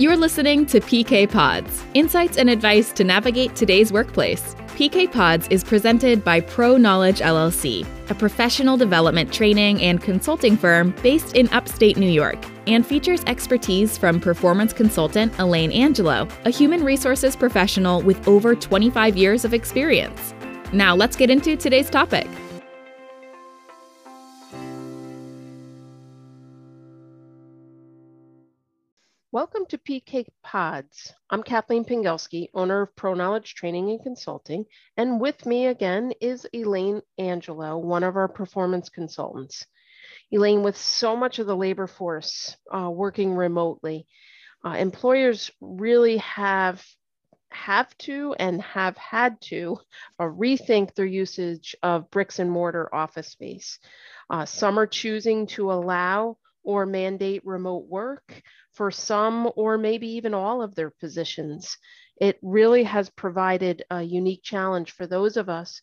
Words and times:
You're 0.00 0.16
listening 0.16 0.64
to 0.64 0.80
PK 0.80 1.30
Pods, 1.30 1.84
insights 1.92 2.38
and 2.38 2.48
advice 2.48 2.90
to 2.92 3.04
navigate 3.04 3.54
today's 3.54 3.92
workplace. 3.92 4.54
PK 4.68 5.12
Pods 5.12 5.46
is 5.48 5.62
presented 5.62 6.24
by 6.24 6.40
Pro 6.40 6.78
Knowledge 6.78 7.18
LLC, 7.18 7.86
a 8.08 8.14
professional 8.14 8.78
development 8.78 9.30
training 9.30 9.82
and 9.82 10.02
consulting 10.02 10.56
firm 10.56 10.94
based 11.02 11.36
in 11.36 11.50
upstate 11.50 11.98
New 11.98 12.08
York, 12.08 12.38
and 12.66 12.86
features 12.86 13.22
expertise 13.26 13.98
from 13.98 14.20
performance 14.20 14.72
consultant 14.72 15.38
Elaine 15.38 15.70
Angelo, 15.70 16.26
a 16.46 16.50
human 16.50 16.82
resources 16.82 17.36
professional 17.36 18.00
with 18.00 18.26
over 18.26 18.54
25 18.54 19.18
years 19.18 19.44
of 19.44 19.52
experience. 19.52 20.32
Now, 20.72 20.94
let's 20.94 21.14
get 21.14 21.28
into 21.28 21.58
today's 21.58 21.90
topic. 21.90 22.26
Welcome 29.32 29.66
to 29.66 29.78
PK 29.78 30.26
Pods. 30.42 31.14
I'm 31.30 31.44
Kathleen 31.44 31.84
Pingelski, 31.84 32.48
owner 32.52 32.82
of 32.82 32.96
Pro 32.96 33.14
Knowledge 33.14 33.54
Training 33.54 33.88
and 33.90 34.02
Consulting, 34.02 34.64
and 34.96 35.20
with 35.20 35.46
me 35.46 35.68
again 35.68 36.12
is 36.20 36.48
Elaine 36.52 37.00
Angelo, 37.16 37.78
one 37.78 38.02
of 38.02 38.16
our 38.16 38.26
performance 38.26 38.88
consultants. 38.88 39.66
Elaine, 40.32 40.64
with 40.64 40.76
so 40.76 41.14
much 41.14 41.38
of 41.38 41.46
the 41.46 41.54
labor 41.54 41.86
force 41.86 42.56
uh, 42.74 42.90
working 42.90 43.36
remotely, 43.36 44.08
uh, 44.64 44.70
employers 44.70 45.52
really 45.60 46.16
have 46.16 46.84
have 47.50 47.96
to 47.98 48.34
and 48.36 48.60
have 48.62 48.96
had 48.96 49.40
to 49.42 49.78
uh, 50.18 50.24
rethink 50.24 50.96
their 50.96 51.06
usage 51.06 51.76
of 51.84 52.10
bricks 52.10 52.40
and 52.40 52.50
mortar 52.50 52.92
office 52.92 53.28
space. 53.28 53.78
Uh, 54.28 54.44
some 54.44 54.76
are 54.76 54.88
choosing 54.88 55.46
to 55.46 55.70
allow 55.70 56.36
or 56.62 56.86
mandate 56.86 57.44
remote 57.44 57.86
work 57.86 58.42
for 58.72 58.90
some 58.90 59.50
or 59.56 59.78
maybe 59.78 60.08
even 60.08 60.34
all 60.34 60.62
of 60.62 60.74
their 60.74 60.90
positions. 60.90 61.76
It 62.20 62.38
really 62.42 62.84
has 62.84 63.10
provided 63.10 63.82
a 63.90 64.02
unique 64.02 64.42
challenge 64.42 64.92
for 64.92 65.06
those 65.06 65.36
of 65.36 65.48
us 65.48 65.80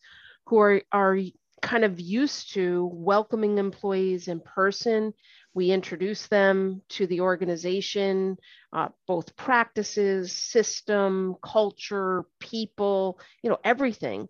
who 0.47 0.57
are, 0.59 0.81
are 0.91 1.17
kind 1.61 1.83
of 1.83 1.99
used 1.99 2.53
to 2.53 2.89
welcoming 2.93 3.57
employees 3.57 4.27
in 4.27 4.39
person. 4.39 5.13
We 5.53 5.71
introduce 5.71 6.27
them 6.27 6.83
to 6.89 7.07
the 7.07 7.21
organization, 7.21 8.37
uh, 8.71 8.89
both 9.07 9.35
practices, 9.35 10.31
system, 10.31 11.35
culture, 11.41 12.25
people, 12.39 13.19
you 13.41 13.49
know, 13.49 13.57
everything. 13.63 14.29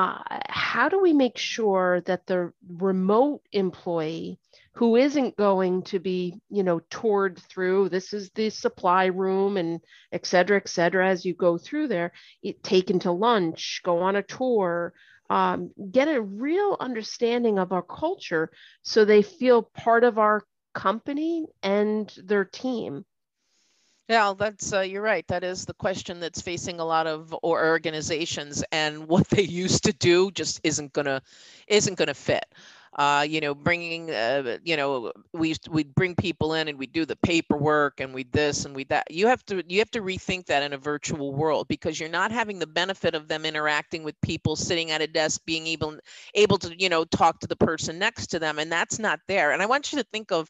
Uh, 0.00 0.38
how 0.48 0.88
do 0.88 0.98
we 0.98 1.12
make 1.12 1.36
sure 1.36 2.00
that 2.02 2.26
the 2.26 2.52
remote 2.68 3.42
employee 3.52 4.38
who 4.72 4.96
isn't 4.96 5.36
going 5.36 5.82
to 5.82 5.98
be, 5.98 6.40
you 6.48 6.62
know, 6.62 6.80
toured 6.88 7.38
through. 7.38 7.88
This 7.88 8.12
is 8.14 8.30
the 8.30 8.48
supply 8.48 9.06
room 9.06 9.58
and 9.58 9.80
et 10.12 10.24
cetera, 10.24 10.56
et 10.56 10.68
cetera, 10.68 11.08
as 11.08 11.24
you 11.26 11.34
go 11.34 11.58
through 11.58 11.88
there, 11.88 12.12
it, 12.42 12.62
taken 12.62 12.98
to 13.00 13.12
lunch, 13.12 13.82
go 13.84 13.98
on 13.98 14.16
a 14.16 14.22
tour, 14.22 14.94
um, 15.28 15.70
get 15.92 16.08
a 16.08 16.22
real 16.22 16.76
understanding 16.80 17.58
of 17.58 17.72
our 17.72 17.82
culture 17.82 18.50
so 18.82 19.04
they 19.04 19.22
feel 19.22 19.62
part 19.62 20.02
of 20.04 20.18
our 20.18 20.44
company 20.72 21.46
and 21.62 22.14
their 22.24 22.46
team. 22.46 23.04
Yeah, 24.10 24.34
that's 24.36 24.72
uh, 24.72 24.80
you're 24.80 25.02
right. 25.02 25.26
That 25.28 25.44
is 25.44 25.64
the 25.66 25.74
question 25.74 26.18
that's 26.20 26.42
facing 26.42 26.80
a 26.80 26.84
lot 26.84 27.06
of 27.06 27.32
organizations, 27.44 28.64
and 28.72 29.06
what 29.08 29.28
they 29.28 29.42
used 29.42 29.84
to 29.84 29.92
do 29.92 30.32
just 30.32 30.60
isn't 30.64 30.92
gonna 30.92 31.22
isn't 31.68 31.96
gonna 31.96 32.14
fit 32.14 32.44
uh, 32.98 33.24
you 33.28 33.40
know, 33.40 33.54
bringing, 33.54 34.10
uh, 34.10 34.58
you 34.64 34.76
know, 34.76 35.12
we 35.32 35.54
we'd 35.70 35.94
bring 35.94 36.16
people 36.16 36.54
in 36.54 36.68
and 36.68 36.78
we 36.78 36.86
do 36.86 37.06
the 37.06 37.16
paperwork 37.16 38.00
and 38.00 38.12
we 38.12 38.24
this 38.24 38.64
and 38.66 38.74
we 38.74 38.84
that. 38.84 39.08
You 39.12 39.28
have 39.28 39.46
to 39.46 39.64
you 39.68 39.78
have 39.78 39.92
to 39.92 40.00
rethink 40.00 40.46
that 40.46 40.64
in 40.64 40.72
a 40.72 40.78
virtual 40.78 41.32
world 41.32 41.68
because 41.68 42.00
you're 42.00 42.08
not 42.08 42.32
having 42.32 42.58
the 42.58 42.66
benefit 42.66 43.14
of 43.14 43.28
them 43.28 43.44
interacting 43.46 44.02
with 44.02 44.20
people, 44.22 44.56
sitting 44.56 44.90
at 44.90 45.02
a 45.02 45.06
desk, 45.06 45.42
being 45.46 45.68
able 45.68 45.98
able 46.34 46.58
to 46.58 46.74
you 46.78 46.88
know 46.88 47.04
talk 47.04 47.40
to 47.40 47.46
the 47.46 47.56
person 47.56 47.98
next 47.98 48.26
to 48.28 48.40
them, 48.40 48.58
and 48.58 48.72
that's 48.72 48.98
not 48.98 49.20
there. 49.28 49.52
And 49.52 49.62
I 49.62 49.66
want 49.66 49.92
you 49.92 49.98
to 50.00 50.04
think 50.12 50.32
of 50.32 50.48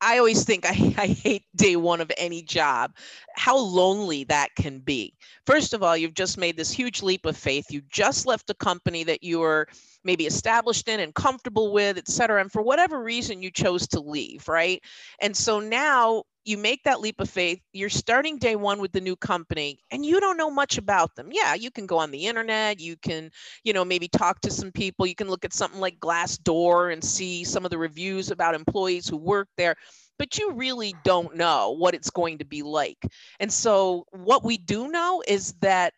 I 0.00 0.18
always 0.18 0.44
think 0.44 0.66
I, 0.66 0.70
I 0.98 1.06
hate 1.08 1.44
day 1.54 1.76
one 1.76 2.00
of 2.00 2.10
any 2.16 2.42
job, 2.42 2.92
how 3.34 3.56
lonely 3.58 4.24
that 4.24 4.54
can 4.56 4.80
be. 4.80 5.14
First 5.46 5.74
of 5.74 5.82
all, 5.82 5.96
you've 5.96 6.14
just 6.14 6.38
made 6.38 6.56
this 6.56 6.70
huge 6.70 7.02
leap 7.02 7.26
of 7.26 7.36
faith. 7.36 7.66
You 7.70 7.82
just 7.90 8.26
left 8.26 8.50
a 8.50 8.54
company 8.54 9.04
that 9.04 9.22
you 9.22 9.40
were 9.40 9.68
maybe 10.04 10.26
established 10.26 10.88
in 10.88 11.00
and 11.00 11.14
comfortable 11.14 11.72
with, 11.72 11.98
et 11.98 12.08
cetera. 12.08 12.40
And 12.40 12.50
for 12.52 12.62
whatever 12.62 13.02
reason, 13.02 13.42
you 13.42 13.50
chose 13.50 13.86
to 13.88 14.00
leave, 14.00 14.46
right? 14.48 14.82
And 15.20 15.36
so 15.36 15.60
now 15.60 16.24
you 16.46 16.56
make 16.56 16.84
that 16.84 17.00
leap 17.00 17.20
of 17.20 17.28
faith. 17.28 17.60
You're 17.72 17.88
starting 17.88 18.38
day 18.38 18.54
one 18.54 18.80
with 18.80 18.92
the 18.92 19.00
new 19.00 19.16
company 19.16 19.80
and 19.90 20.06
you 20.06 20.20
don't 20.20 20.36
know 20.36 20.50
much 20.50 20.78
about 20.78 21.14
them. 21.16 21.30
Yeah, 21.32 21.54
you 21.54 21.70
can 21.70 21.86
go 21.86 21.98
on 21.98 22.12
the 22.12 22.26
internet. 22.26 22.78
You 22.80 22.96
can, 22.96 23.30
you 23.64 23.72
know, 23.72 23.84
maybe 23.84 24.06
talk 24.08 24.40
to 24.42 24.50
some 24.50 24.70
people. 24.70 25.06
You 25.06 25.16
can 25.16 25.28
look 25.28 25.44
at 25.44 25.52
something 25.52 25.80
like 25.80 25.98
Glassdoor 25.98 26.92
and 26.92 27.02
see 27.02 27.42
some 27.44 27.64
of 27.64 27.70
the 27.70 27.78
reviews 27.78 28.30
about 28.30 28.54
employees 28.54 29.08
who 29.08 29.16
work 29.16 29.48
there 29.56 29.76
but 30.18 30.38
you 30.38 30.52
really 30.52 30.94
don't 31.04 31.36
know 31.36 31.72
what 31.72 31.94
it's 31.94 32.08
going 32.08 32.38
to 32.38 32.44
be 32.46 32.62
like. 32.62 32.96
And 33.38 33.52
so, 33.52 34.06
what 34.12 34.44
we 34.44 34.56
do 34.56 34.88
know 34.88 35.22
is 35.28 35.52
that 35.60 35.92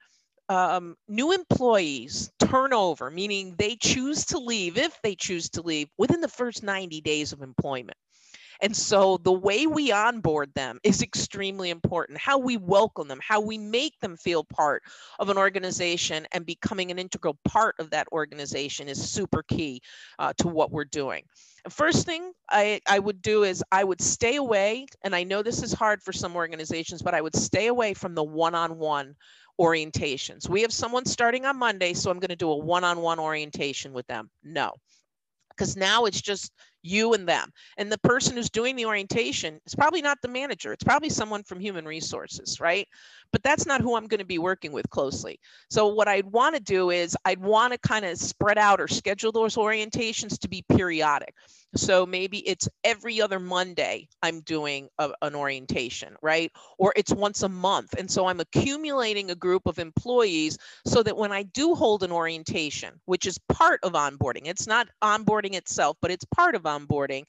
um, 0.48 0.96
new 1.08 1.32
employees 1.32 2.30
turnover, 2.40 3.10
meaning 3.10 3.54
they 3.58 3.76
choose 3.76 4.24
to 4.26 4.38
leave, 4.38 4.78
if 4.78 5.00
they 5.02 5.14
choose 5.14 5.48
to 5.50 5.62
leave, 5.62 5.88
within 5.98 6.20
the 6.20 6.28
first 6.28 6.62
90 6.62 7.00
days 7.02 7.32
of 7.32 7.42
employment. 7.42 7.96
And 8.60 8.76
so 8.76 9.18
the 9.18 9.32
way 9.32 9.66
we 9.66 9.92
onboard 9.92 10.52
them 10.54 10.80
is 10.82 11.02
extremely 11.02 11.70
important. 11.70 12.18
How 12.18 12.38
we 12.38 12.56
welcome 12.56 13.08
them, 13.08 13.20
how 13.22 13.40
we 13.40 13.56
make 13.56 13.98
them 14.00 14.16
feel 14.16 14.44
part 14.44 14.82
of 15.18 15.28
an 15.28 15.38
organization 15.38 16.26
and 16.32 16.44
becoming 16.44 16.90
an 16.90 16.98
integral 16.98 17.38
part 17.44 17.76
of 17.78 17.90
that 17.90 18.08
organization 18.12 18.88
is 18.88 19.10
super 19.10 19.44
key 19.44 19.80
uh, 20.18 20.32
to 20.38 20.48
what 20.48 20.72
we're 20.72 20.84
doing. 20.84 21.22
The 21.64 21.70
first 21.70 22.06
thing 22.06 22.32
I, 22.50 22.80
I 22.86 22.98
would 22.98 23.20
do 23.20 23.44
is 23.44 23.62
I 23.70 23.84
would 23.84 24.00
stay 24.00 24.36
away, 24.36 24.86
and 25.02 25.14
I 25.14 25.24
know 25.24 25.42
this 25.42 25.62
is 25.62 25.72
hard 25.72 26.02
for 26.02 26.12
some 26.12 26.34
organizations, 26.34 27.02
but 27.02 27.14
I 27.14 27.20
would 27.20 27.36
stay 27.36 27.66
away 27.66 27.94
from 27.94 28.14
the 28.14 28.24
one 28.24 28.54
on 28.54 28.78
one 28.78 29.14
orientations. 29.60 30.48
We 30.48 30.62
have 30.62 30.72
someone 30.72 31.04
starting 31.04 31.44
on 31.44 31.58
Monday, 31.58 31.94
so 31.94 32.10
I'm 32.10 32.20
going 32.20 32.28
to 32.28 32.36
do 32.36 32.50
a 32.50 32.56
one 32.56 32.84
on 32.84 33.00
one 33.00 33.18
orientation 33.18 33.92
with 33.92 34.06
them. 34.06 34.30
No, 34.42 34.72
because 35.50 35.76
now 35.76 36.04
it's 36.04 36.20
just 36.20 36.52
you 36.82 37.14
and 37.14 37.28
them. 37.28 37.50
And 37.76 37.90
the 37.90 37.98
person 37.98 38.36
who's 38.36 38.50
doing 38.50 38.76
the 38.76 38.86
orientation 38.86 39.60
is 39.66 39.74
probably 39.74 40.02
not 40.02 40.18
the 40.22 40.28
manager. 40.28 40.72
It's 40.72 40.84
probably 40.84 41.10
someone 41.10 41.42
from 41.42 41.60
human 41.60 41.84
resources, 41.84 42.60
right? 42.60 42.86
But 43.32 43.42
that's 43.42 43.66
not 43.66 43.80
who 43.80 43.96
I'm 43.96 44.06
going 44.06 44.20
to 44.20 44.24
be 44.24 44.38
working 44.38 44.72
with 44.72 44.88
closely. 44.90 45.38
So 45.70 45.88
what 45.88 46.08
I'd 46.08 46.26
want 46.26 46.56
to 46.56 46.62
do 46.62 46.90
is 46.90 47.16
I'd 47.24 47.40
want 47.40 47.72
to 47.72 47.78
kind 47.78 48.04
of 48.04 48.18
spread 48.18 48.58
out 48.58 48.80
or 48.80 48.88
schedule 48.88 49.32
those 49.32 49.56
orientations 49.56 50.38
to 50.40 50.48
be 50.48 50.64
periodic. 50.68 51.34
So 51.74 52.06
maybe 52.06 52.38
it's 52.48 52.68
every 52.82 53.20
other 53.20 53.38
Monday 53.38 54.08
I'm 54.22 54.40
doing 54.40 54.88
a, 54.98 55.10
an 55.20 55.34
orientation, 55.34 56.16
right? 56.22 56.50
Or 56.78 56.94
it's 56.96 57.12
once 57.12 57.42
a 57.42 57.48
month. 57.48 57.94
And 57.98 58.10
so 58.10 58.26
I'm 58.26 58.40
accumulating 58.40 59.30
a 59.30 59.34
group 59.34 59.66
of 59.66 59.78
employees 59.78 60.56
so 60.86 61.02
that 61.02 61.16
when 61.16 61.30
I 61.30 61.42
do 61.42 61.74
hold 61.74 62.02
an 62.02 62.12
orientation, 62.12 62.94
which 63.04 63.26
is 63.26 63.38
part 63.50 63.80
of 63.82 63.92
onboarding, 63.92 64.46
it's 64.46 64.66
not 64.66 64.88
onboarding 65.04 65.54
itself, 65.54 65.98
but 66.00 66.10
it's 66.10 66.24
part 66.24 66.54
of 66.54 66.62
onboarding 66.62 67.24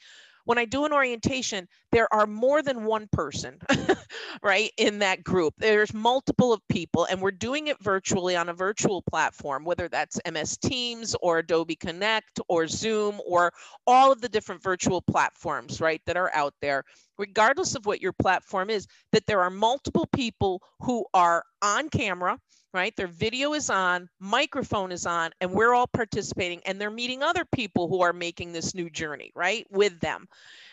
when 0.45 0.57
I 0.57 0.65
do 0.65 0.85
an 0.85 0.93
orientation, 0.93 1.67
there 1.91 2.11
are 2.13 2.27
more 2.27 2.61
than 2.61 2.85
one 2.85 3.07
person, 3.11 3.59
right, 4.43 4.71
in 4.77 4.99
that 4.99 5.23
group. 5.23 5.53
There's 5.57 5.93
multiple 5.93 6.53
of 6.53 6.61
people, 6.69 7.05
and 7.05 7.21
we're 7.21 7.31
doing 7.31 7.67
it 7.67 7.81
virtually 7.81 8.35
on 8.35 8.49
a 8.49 8.53
virtual 8.53 9.01
platform, 9.01 9.63
whether 9.63 9.87
that's 9.87 10.19
MS 10.29 10.57
Teams 10.57 11.15
or 11.21 11.39
Adobe 11.39 11.75
Connect 11.75 12.39
or 12.47 12.67
Zoom 12.67 13.19
or 13.25 13.51
all 13.87 14.11
of 14.11 14.21
the 14.21 14.29
different 14.29 14.63
virtual 14.63 15.01
platforms, 15.01 15.81
right, 15.81 16.01
that 16.05 16.17
are 16.17 16.31
out 16.33 16.53
there 16.61 16.83
regardless 17.19 17.75
of 17.75 17.85
what 17.85 18.01
your 18.01 18.13
platform 18.13 18.71
is, 18.71 18.87
that 19.11 19.27
there 19.27 19.41
are 19.41 19.51
multiple 19.51 20.07
people 20.15 20.63
who 20.79 21.05
are 21.13 21.43
on 21.61 21.89
camera, 21.89 22.39
right? 22.73 22.95
Their 22.95 23.07
video 23.07 23.53
is 23.53 23.69
on, 23.69 24.09
microphone 24.19 24.91
is 24.91 25.05
on, 25.05 25.31
and 25.41 25.51
we're 25.51 25.73
all 25.73 25.87
participating 25.87 26.61
and 26.65 26.79
they're 26.79 26.91
meeting 26.91 27.23
other 27.23 27.45
people 27.45 27.87
who 27.87 28.01
are 28.01 28.13
making 28.13 28.53
this 28.53 28.75
new 28.75 28.89
journey, 28.89 29.31
right? 29.35 29.65
With 29.71 29.99
them. 29.99 30.27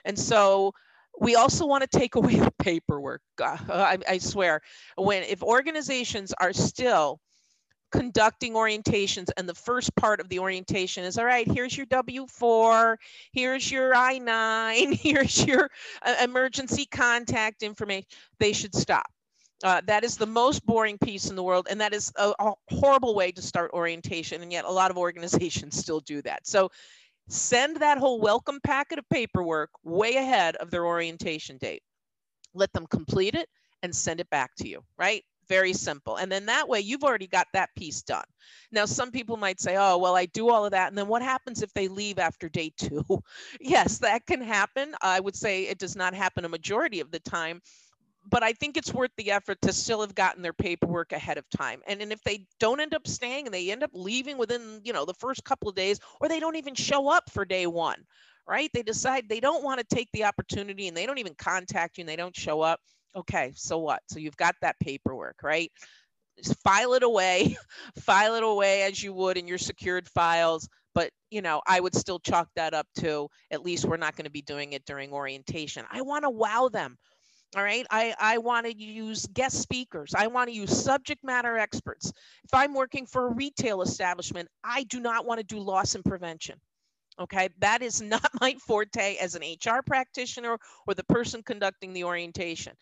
And 0.04 0.18
so 0.18 0.72
we 1.18 1.36
also 1.36 1.66
want 1.66 1.88
to 1.90 1.98
take 1.98 2.14
away 2.16 2.36
the 2.36 2.52
paperwork. 2.58 3.22
Uh, 3.42 3.56
I, 3.68 3.98
I 4.08 4.18
swear, 4.18 4.60
when 4.96 5.22
if 5.22 5.42
organizations 5.42 6.34
are 6.40 6.52
still 6.52 7.20
conducting 7.92 8.54
orientations 8.54 9.28
and 9.36 9.48
the 9.48 9.54
first 9.54 9.94
part 9.96 10.20
of 10.20 10.28
the 10.28 10.40
orientation 10.40 11.04
is 11.04 11.16
all 11.16 11.24
right 11.24 11.50
here's 11.50 11.76
your 11.76 11.86
w4 11.86 12.96
here's 13.32 13.70
your 13.70 13.94
i9 13.94 14.92
here's 15.00 15.46
your 15.46 15.70
uh, 16.02 16.16
emergency 16.22 16.84
contact 16.86 17.62
information 17.62 18.06
they 18.40 18.52
should 18.52 18.74
stop 18.74 19.06
uh, 19.64 19.80
that 19.86 20.04
is 20.04 20.16
the 20.16 20.26
most 20.26 20.64
boring 20.66 20.98
piece 20.98 21.30
in 21.30 21.36
the 21.36 21.42
world 21.42 21.66
and 21.70 21.80
that 21.80 21.94
is 21.94 22.12
a, 22.16 22.32
a 22.38 22.52
horrible 22.70 23.14
way 23.14 23.32
to 23.32 23.42
start 23.42 23.70
orientation 23.72 24.42
and 24.42 24.52
yet 24.52 24.64
a 24.64 24.70
lot 24.70 24.90
of 24.90 24.98
organizations 25.06 25.76
still 25.76 26.00
do 26.00 26.20
that 26.22 26.46
so 26.46 26.70
send 27.28 27.76
that 27.78 27.98
whole 27.98 28.20
welcome 28.20 28.60
packet 28.62 28.98
of 28.98 29.08
paperwork 29.08 29.70
way 29.82 30.16
ahead 30.16 30.56
of 30.56 30.70
their 30.70 30.86
orientation 30.86 31.56
date 31.58 31.82
let 32.54 32.72
them 32.72 32.86
complete 32.86 33.34
it 33.34 33.48
and 33.82 33.94
send 33.94 34.20
it 34.20 34.30
back 34.30 34.54
to 34.56 34.68
you, 34.68 34.82
right? 34.98 35.22
Very 35.48 35.72
simple. 35.72 36.16
And 36.16 36.30
then 36.30 36.46
that 36.46 36.68
way 36.68 36.80
you've 36.80 37.04
already 37.04 37.28
got 37.28 37.46
that 37.52 37.70
piece 37.76 38.02
done. 38.02 38.24
Now, 38.72 38.84
some 38.84 39.12
people 39.12 39.36
might 39.36 39.60
say, 39.60 39.76
oh, 39.78 39.96
well, 39.96 40.16
I 40.16 40.26
do 40.26 40.50
all 40.50 40.64
of 40.64 40.72
that. 40.72 40.88
And 40.88 40.98
then 40.98 41.06
what 41.06 41.22
happens 41.22 41.62
if 41.62 41.72
they 41.72 41.86
leave 41.86 42.18
after 42.18 42.48
day 42.48 42.72
two? 42.76 43.04
yes, 43.60 43.98
that 43.98 44.26
can 44.26 44.40
happen. 44.40 44.94
I 45.02 45.20
would 45.20 45.36
say 45.36 45.64
it 45.64 45.78
does 45.78 45.94
not 45.94 46.14
happen 46.14 46.44
a 46.44 46.48
majority 46.48 46.98
of 46.98 47.12
the 47.12 47.20
time. 47.20 47.60
But 48.28 48.42
I 48.42 48.52
think 48.52 48.76
it's 48.76 48.92
worth 48.92 49.12
the 49.16 49.30
effort 49.30 49.58
to 49.62 49.72
still 49.72 50.00
have 50.00 50.14
gotten 50.14 50.42
their 50.42 50.52
paperwork 50.52 51.12
ahead 51.12 51.38
of 51.38 51.48
time. 51.50 51.80
And, 51.86 52.02
and 52.02 52.12
if 52.12 52.20
they 52.22 52.46
don't 52.58 52.80
end 52.80 52.94
up 52.94 53.06
staying 53.06 53.46
and 53.46 53.54
they 53.54 53.70
end 53.70 53.82
up 53.82 53.90
leaving 53.92 54.36
within, 54.36 54.80
you 54.84 54.92
know, 54.92 55.04
the 55.04 55.14
first 55.14 55.44
couple 55.44 55.68
of 55.68 55.76
days, 55.76 56.00
or 56.20 56.28
they 56.28 56.40
don't 56.40 56.56
even 56.56 56.74
show 56.74 57.08
up 57.08 57.30
for 57.30 57.44
day 57.44 57.66
one, 57.66 58.02
right? 58.48 58.70
They 58.74 58.82
decide 58.82 59.28
they 59.28 59.40
don't 59.40 59.62
want 59.62 59.80
to 59.80 59.94
take 59.96 60.08
the 60.12 60.24
opportunity 60.24 60.88
and 60.88 60.96
they 60.96 61.06
don't 61.06 61.18
even 61.18 61.34
contact 61.36 61.98
you 61.98 62.02
and 62.02 62.08
they 62.08 62.16
don't 62.16 62.36
show 62.36 62.62
up 62.62 62.80
Okay, 63.16 63.52
so 63.56 63.78
what? 63.78 64.02
So 64.08 64.18
you've 64.18 64.36
got 64.36 64.54
that 64.60 64.78
paperwork, 64.78 65.42
right? 65.42 65.72
Just 66.36 66.60
file 66.62 66.92
it 66.92 67.02
away, 67.02 67.56
file 67.98 68.34
it 68.34 68.42
away 68.42 68.82
as 68.82 69.02
you 69.02 69.14
would 69.14 69.38
in 69.38 69.48
your 69.48 69.58
secured 69.58 70.06
files. 70.06 70.68
But 70.94 71.10
you 71.30 71.40
know, 71.40 71.62
I 71.66 71.80
would 71.80 71.94
still 71.94 72.18
chalk 72.20 72.48
that 72.56 72.74
up 72.74 72.86
to 72.98 73.28
at 73.50 73.62
least 73.62 73.86
we're 73.86 73.96
not 73.96 74.16
going 74.16 74.26
to 74.26 74.30
be 74.30 74.42
doing 74.42 74.74
it 74.74 74.84
during 74.84 75.12
orientation. 75.12 75.86
I 75.90 76.02
want 76.02 76.24
to 76.24 76.30
wow 76.30 76.68
them. 76.70 76.98
All 77.56 77.62
right. 77.62 77.86
I, 77.90 78.14
I 78.20 78.36
want 78.36 78.66
to 78.66 78.76
use 78.76 79.26
guest 79.32 79.62
speakers. 79.62 80.14
I 80.14 80.26
want 80.26 80.50
to 80.50 80.54
use 80.54 80.76
subject 80.84 81.24
matter 81.24 81.56
experts. 81.56 82.12
If 82.44 82.52
I'm 82.52 82.74
working 82.74 83.06
for 83.06 83.28
a 83.28 83.34
retail 83.34 83.80
establishment, 83.80 84.48
I 84.62 84.82
do 84.84 85.00
not 85.00 85.24
want 85.24 85.40
to 85.40 85.46
do 85.46 85.58
loss 85.58 85.94
and 85.94 86.04
prevention. 86.04 86.60
Okay, 87.18 87.48
that 87.60 87.80
is 87.80 88.02
not 88.02 88.28
my 88.42 88.56
forte 88.66 89.16
as 89.16 89.36
an 89.36 89.42
HR 89.42 89.80
practitioner 89.86 90.58
or 90.86 90.94
the 90.94 91.04
person 91.04 91.42
conducting 91.42 91.94
the 91.94 92.04
orientation. 92.04 92.74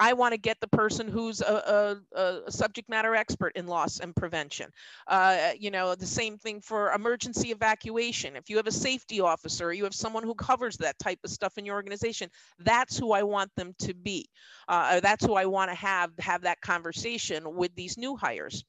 I 0.00 0.14
want 0.14 0.32
to 0.32 0.38
get 0.38 0.58
the 0.60 0.66
person 0.66 1.08
who's 1.08 1.42
a, 1.42 2.00
a, 2.16 2.18
a, 2.46 2.50
subject 2.50 2.88
matter 2.88 3.14
expert 3.14 3.52
in 3.54 3.66
loss 3.66 4.00
and 4.00 4.16
prevention. 4.16 4.70
Uh, 5.06 5.50
you 5.58 5.70
know, 5.70 5.94
the 5.94 6.06
same 6.06 6.38
thing 6.38 6.62
for 6.62 6.92
emergency 6.92 7.50
evacuation. 7.50 8.34
If 8.34 8.48
you 8.48 8.56
have 8.56 8.66
a 8.66 8.72
safety 8.72 9.20
officer, 9.20 9.74
you 9.74 9.84
have 9.84 9.94
someone 9.94 10.22
who 10.22 10.34
covers 10.34 10.78
that 10.78 10.98
type 10.98 11.18
of 11.22 11.30
stuff 11.30 11.58
in 11.58 11.66
your 11.66 11.74
organization, 11.74 12.30
that's 12.58 12.96
who 12.96 13.12
I 13.12 13.22
want 13.22 13.54
them 13.56 13.74
to 13.80 13.92
be. 13.92 14.26
Uh, 14.68 15.00
that's 15.00 15.24
who 15.24 15.34
I 15.34 15.44
want 15.44 15.70
to 15.70 15.74
have 15.74 16.12
have 16.18 16.42
that 16.42 16.62
conversation 16.62 17.54
with 17.54 17.74
these 17.74 17.98
new 17.98 18.16
hires. 18.16 18.64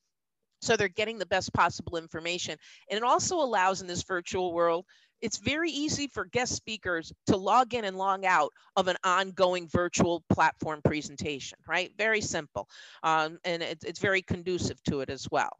So 0.62 0.76
they're 0.76 0.90
getting 0.90 1.18
the 1.18 1.26
best 1.26 1.54
possible 1.54 1.98
information. 1.98 2.58
And 2.90 2.98
it 2.98 3.04
also 3.04 3.38
allows 3.38 3.82
in 3.82 3.88
this 3.88 4.04
virtual 4.04 4.54
world 4.54 4.86
it's 5.22 5.38
very 5.38 5.70
easy 5.70 6.08
for 6.08 6.26
guest 6.26 6.56
speakers 6.56 7.14
to 7.28 7.38
log 7.38 7.74
in 7.74 7.86
and 7.86 7.98
log 7.98 8.26
out 8.26 8.52
of 8.76 8.88
an 8.88 8.98
ongoing 9.04 9.68
virtual 9.68 10.24
platform 10.32 10.82
presentation, 10.84 11.58
right? 11.68 11.92
Very 11.98 12.22
simple. 12.22 12.68
Um, 13.04 13.38
and 13.46 13.62
it, 13.62 13.80
it's 13.86 14.00
very 14.00 14.22
conducive 14.22 14.82
to 14.84 15.02
it 15.02 15.10
as 15.10 15.28
well. 15.32 15.56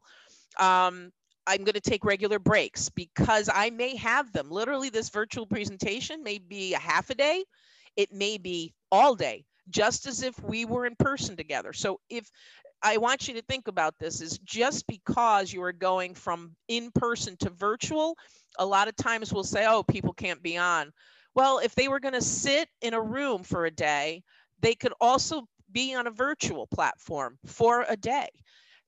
Um, 0.58 1.12
I'm 1.46 1.64
going 1.64 1.74
to 1.74 1.80
take 1.80 2.04
regular 2.04 2.38
breaks 2.38 2.88
because 2.88 3.48
I 3.52 3.70
may 3.70 3.96
have 3.96 4.32
them. 4.32 4.50
Literally, 4.50 4.90
this 4.90 5.08
virtual 5.10 5.46
presentation 5.46 6.22
may 6.22 6.38
be 6.38 6.74
a 6.74 6.78
half 6.78 7.10
a 7.10 7.14
day, 7.14 7.44
it 7.96 8.12
may 8.12 8.38
be 8.38 8.72
all 8.90 9.14
day, 9.14 9.44
just 9.68 10.06
as 10.06 10.22
if 10.22 10.40
we 10.42 10.64
were 10.64 10.86
in 10.86 10.94
person 10.96 11.36
together. 11.36 11.72
So 11.72 12.00
if 12.08 12.30
I 12.82 12.96
want 12.96 13.28
you 13.28 13.34
to 13.34 13.42
think 13.42 13.68
about 13.68 13.98
this 13.98 14.20
is 14.20 14.38
just 14.38 14.86
because 14.86 15.52
you 15.52 15.62
are 15.62 15.72
going 15.72 16.14
from 16.14 16.56
in 16.68 16.90
person 16.90 17.36
to 17.38 17.50
virtual, 17.50 18.16
a 18.58 18.66
lot 18.66 18.88
of 18.88 18.96
times 18.96 19.32
we'll 19.32 19.44
say, 19.44 19.66
oh, 19.66 19.82
people 19.82 20.12
can't 20.12 20.42
be 20.42 20.56
on. 20.56 20.92
Well, 21.34 21.58
if 21.58 21.74
they 21.74 21.88
were 21.88 22.00
going 22.00 22.14
to 22.14 22.20
sit 22.20 22.68
in 22.80 22.94
a 22.94 23.00
room 23.00 23.42
for 23.42 23.64
a 23.66 23.70
day, 23.70 24.22
they 24.60 24.74
could 24.74 24.92
also 25.00 25.46
be 25.70 25.94
on 25.94 26.06
a 26.06 26.10
virtual 26.10 26.66
platform 26.66 27.38
for 27.46 27.86
a 27.88 27.96
day. 27.96 28.28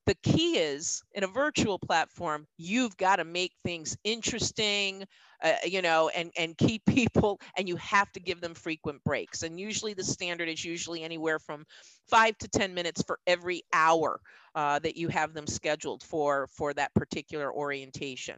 The 0.07 0.15
key 0.17 0.59
is 0.59 1.03
in 1.13 1.25
a 1.25 1.29
virtual 1.29 1.79
platform, 1.79 2.47
you've 2.59 2.97
got 2.97 3.17
to 3.17 3.25
make 3.25 3.53
things 3.65 3.97
interesting, 4.05 5.05
uh, 5.43 5.55
you 5.65 5.81
know, 5.81 6.11
and, 6.11 6.31
and 6.37 6.57
keep 6.59 6.85
people, 6.87 7.41
and 7.57 7.69
you 7.69 7.77
have 7.77 8.13
to 8.13 8.21
give 8.21 8.41
them 8.41 8.55
frequent 8.55 9.03
breaks. 9.05 9.43
And 9.43 9.59
usually 9.59 9.95
the 9.95 10.05
standard 10.05 10.49
is 10.49 10.65
usually 10.65 11.03
anywhere 11.03 11.39
from 11.39 11.65
five 12.09 12.37
to 12.39 12.49
10 12.49 12.75
minutes 12.75 13.03
for 13.03 13.19
every 13.27 13.63
hour 13.73 14.21
uh, 14.55 14.79
that 14.81 14.97
you 14.97 15.09
have 15.09 15.33
them 15.33 15.47
scheduled 15.47 16.03
for, 16.03 16.49
for 16.49 16.75
that 16.75 16.93
particular 16.95 17.53
orientation 17.53 18.37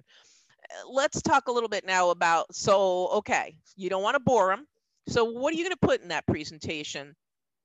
let's 0.89 1.23
talk 1.23 1.49
a 1.49 1.53
little 1.53 1.69
bit 1.69 1.87
now 1.87 2.11
about 2.11 2.53
so 2.55 3.09
okay 3.09 3.55
you 3.77 3.89
don't 3.89 4.03
want 4.03 4.15
to 4.15 4.21
bore 4.21 4.49
them 4.49 4.67
so 5.09 5.25
what 5.25 5.53
are 5.53 5.57
you 5.57 5.65
going 5.65 5.71
to 5.71 5.87
put 5.87 6.03
in 6.03 6.09
that 6.09 6.27
presentation 6.27 7.15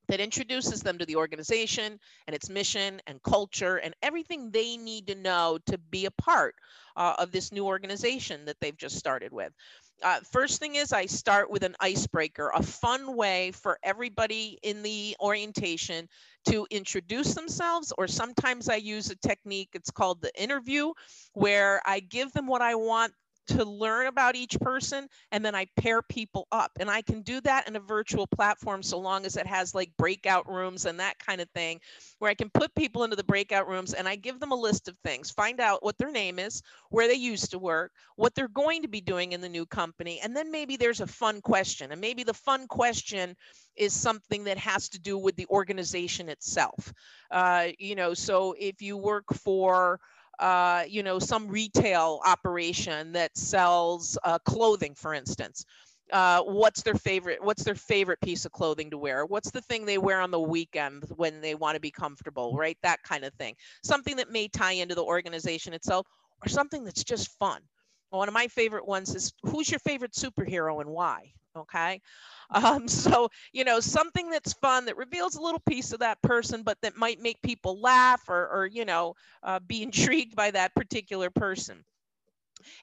that 0.08 0.20
introduces 0.20 0.82
them 0.82 0.98
to 0.98 1.06
the 1.06 1.16
organization 1.16 2.00
and 2.28 2.36
its 2.36 2.50
mission 2.50 3.02
and 3.08 3.22
culture 3.24 3.78
and 3.78 3.96
everything 4.02 4.52
they 4.52 4.78
need 4.78 5.08
to 5.08 5.16
know 5.16 5.60
to 5.66 5.78
be 5.78 6.06
a 6.06 6.12
part 6.12 6.56
uh, 6.96 7.14
of 7.18 7.32
this 7.32 7.52
new 7.52 7.66
organization 7.66 8.46
that 8.46 8.58
they've 8.60 8.78
just 8.78 8.98
started 8.98 9.32
with. 9.32 9.54
Uh, 10.04 10.20
first 10.32 10.60
thing 10.60 10.76
is 10.76 10.92
I 10.92 11.06
start 11.06 11.52
with 11.52 11.64
an 11.64 11.76
icebreaker, 11.80 12.52
a 12.56 12.64
fun 12.64 13.16
way 13.16 13.52
for 13.52 13.78
everybody 13.84 14.58
in 14.64 14.82
the 14.82 15.16
orientation 15.22 16.10
to 16.46 16.66
introduce 16.72 17.36
themselves, 17.36 17.94
or 17.98 18.08
sometimes 18.08 18.68
I 18.68 18.78
use 18.78 19.12
a 19.12 19.16
technique, 19.16 19.70
it's 19.74 19.92
called 19.92 20.22
the 20.22 20.32
interview, 20.42 20.92
where 21.34 21.82
I 21.86 22.00
give 22.00 22.34
them 22.34 22.48
what 22.48 22.64
I 22.64 22.74
want 22.74 23.14
to 23.48 23.66
learn 23.66 24.08
about 24.08 24.36
each 24.36 24.60
person 24.60 25.08
and 25.32 25.44
then 25.44 25.56
I 25.56 25.68
pair 25.78 26.02
people 26.02 26.48
up. 26.52 26.72
And 26.80 26.90
I 26.90 27.02
can 27.02 27.22
do 27.22 27.42
that 27.42 27.68
in 27.68 27.76
a 27.76 27.80
virtual 27.80 28.28
platform 28.28 28.84
so 28.84 29.00
long 29.00 29.26
as 29.26 29.38
it 29.38 29.48
has 29.48 29.76
like 29.76 29.96
breakout 29.98 30.48
rooms 30.50 30.86
and 30.86 31.00
that 31.00 31.20
kind 31.20 31.42
of 31.42 31.50
thing, 31.50 31.80
where 32.20 32.32
I 32.32 32.36
can 32.36 32.50
put 32.50 32.74
people 32.76 33.04
into 33.04 33.16
the 33.16 33.24
breakout 33.24 33.68
rooms 33.68 33.94
and 33.94 34.08
I 34.08 34.16
give 34.16 34.40
them 34.40 34.52
a 34.52 34.56
list 34.56 34.88
of 34.88 34.98
things, 35.04 35.32
find 35.32 35.60
out 35.60 35.84
what 35.84 35.98
their 35.98 36.12
name 36.12 36.40
is, 36.40 36.62
where 36.90 37.08
they 37.08 37.16
used 37.16 37.52
to 37.52 37.60
work, 37.60 37.92
what 38.16 38.36
they're 38.36 38.48
going 38.48 38.84
to 38.84 38.88
be 38.88 39.02
doing 39.02 39.32
in 39.32 39.42
the 39.42 39.50
new 39.50 39.66
company. 39.66 40.20
And 40.24 40.36
then 40.36 40.52
maybe 40.52 40.78
there's 40.78 41.02
a 41.02 41.08
fun 41.08 41.42
question. 41.42 41.92
And 41.92 42.02
maybe 42.02 42.24
the 42.24 42.34
fun 42.34 42.68
question 42.68 43.36
is 43.76 43.94
something 43.94 44.44
that 44.44 44.58
has 44.58 44.90
to 44.90 45.00
do 45.00 45.18
with 45.18 45.36
the 45.36 45.48
organization 45.48 46.30
itself. 46.30 46.94
Uh, 47.32 47.70
you 47.80 47.96
know, 47.96 48.14
so 48.14 48.56
if 48.60 48.82
you 48.82 48.98
work 48.98 49.26
for, 49.34 50.00
uh, 50.42 50.84
you 50.88 51.04
know, 51.04 51.20
some 51.20 51.48
retail 51.48 52.20
operation 52.26 53.14
that 53.14 53.38
sells 53.38 54.18
uh, 54.24 54.40
clothing, 54.40 54.96
for 54.96 55.14
instance. 55.14 55.64
Uh, 56.12 56.42
what's 56.42 56.82
their 56.82 56.96
favorite 56.96 57.42
what's 57.42 57.64
their 57.64 57.76
favorite 57.76 58.20
piece 58.20 58.44
of 58.44 58.52
clothing 58.52 58.90
to 58.90 58.98
wear? 58.98 59.26
What's 59.26 59.52
the 59.52 59.62
thing 59.62 59.86
they 59.86 59.98
wear 59.98 60.20
on 60.20 60.30
the 60.32 60.40
weekend 60.42 61.06
when 61.16 61.40
they 61.40 61.56
want 61.56 61.76
to 61.76 61.80
be 61.80 61.92
comfortable 61.92 62.58
right? 62.58 62.78
That 62.84 63.02
kind 63.04 63.24
of 63.24 63.34
thing. 63.36 63.56
Something 63.84 64.18
that 64.18 64.30
may 64.30 64.50
tie 64.50 64.74
into 64.74 64.96
the 64.96 65.04
organization 65.04 65.74
itself 65.74 66.06
or 66.44 66.50
something 66.50 66.84
that's 66.84 67.06
just 67.06 67.30
fun. 67.40 67.62
One 68.10 68.28
of 68.28 68.34
my 68.34 68.48
favorite 68.48 68.86
ones 68.86 69.16
is 69.16 69.32
who's 69.44 69.70
your 69.70 69.80
favorite 69.80 70.12
superhero 70.12 70.82
and 70.82 70.90
why 70.90 71.32
okay? 71.56 72.02
Um, 72.50 72.88
so 72.88 73.30
you 73.54 73.64
know 73.64 73.80
something 73.80 74.30
that's 74.30 74.54
fun 74.54 74.86
that 74.86 74.98
reveals 74.98 75.36
a 75.36 75.42
little 75.42 75.62
piece 75.68 75.94
of 75.94 76.00
that 76.00 76.22
person 76.22 76.64
but 76.64 76.78
that 76.82 76.98
might 76.98 77.20
make 77.20 77.42
people 77.42 77.80
laugh 77.80 78.28
or, 78.30 78.48
or 78.50 78.66
you 78.66 78.86
know 78.86 79.16
uh, 79.44 79.60
be 79.60 79.84
intrigued 79.88 80.36
by 80.36 80.52
that 80.52 80.76
particular 80.76 81.30
person. 81.30 81.84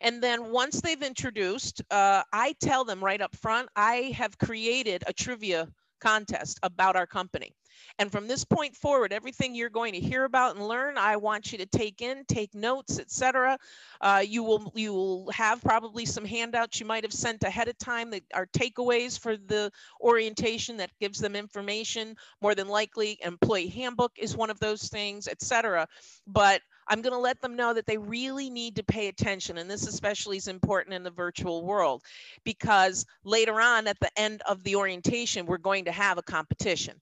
And 0.01 0.23
then 0.23 0.51
once 0.51 0.81
they've 0.81 1.03
introduced 1.03 1.83
uh, 1.91 2.23
i 2.33 2.55
tell 2.61 2.85
them 2.85 3.05
right 3.05 3.21
up 3.21 3.37
front 3.37 3.69
i 3.77 4.13
have 4.17 4.39
created 4.39 5.05
a 5.07 5.13
trivia 5.13 5.69
contest 6.01 6.59
about 6.63 6.97
our 6.97 7.07
company 7.07 7.53
and 7.99 8.11
from 8.11 8.27
this 8.27 8.45
point 8.45 8.77
forward, 8.77 9.13
everything 9.13 9.55
you're 9.55 9.71
going 9.71 9.93
to 9.93 10.01
hear 10.01 10.25
about 10.25 10.57
and 10.57 10.67
learn, 10.67 10.97
I 10.99 11.17
want 11.17 11.53
you 11.53 11.59
to 11.59 11.67
take 11.67 12.01
in, 12.01 12.25
take 12.27 12.55
notes, 12.55 12.99
etc. 12.99 13.59
Uh, 14.01 14.23
you 14.27 14.43
will 14.43 14.73
you 14.75 14.93
will 14.93 15.31
have 15.31 15.63
probably 15.63 16.05
some 16.07 16.25
handouts 16.25 16.81
you 16.81 16.87
might 16.87 17.05
have 17.05 17.13
sent 17.13 17.43
ahead 17.43 17.69
of 17.69 17.79
time 17.79 18.11
that 18.11 18.23
are 18.35 18.47
takeaways 18.47 19.19
for 19.19 19.37
the 19.37 19.71
orientation 20.01 20.77
that 20.79 20.91
gives 21.01 21.19
them 21.19 21.35
information. 21.35 22.17
More 22.41 22.55
than 22.55 22.69
likely, 22.69 23.19
employee 23.23 23.69
handbook 23.69 24.13
is 24.17 24.37
one 24.37 24.51
of 24.51 24.61
those 24.61 24.89
things, 24.89 25.29
etc. 25.29 25.89
But 26.27 26.63
I'm 26.89 27.03
going 27.03 27.13
to 27.13 27.19
let 27.19 27.41
them 27.41 27.57
know 27.57 27.75
that 27.75 27.87
they 27.87 27.99
really 27.99 28.51
need 28.51 28.77
to 28.77 28.83
pay 28.83 29.09
attention. 29.09 29.59
And 29.59 29.71
this 29.71 29.87
especially 29.87 30.39
is 30.39 30.49
important 30.49 30.95
in 30.95 31.03
the 31.03 31.11
virtual 31.11 31.65
world 31.65 32.03
because 32.45 33.05
later 33.25 33.61
on 33.61 33.87
at 33.87 34.01
the 34.01 34.11
end 34.19 34.43
of 34.49 34.63
the 34.65 34.77
orientation, 34.77 35.47
we're 35.47 35.59
going 35.59 35.85
to 35.85 35.93
have 35.93 36.19
a 36.19 36.23
competition 36.23 37.01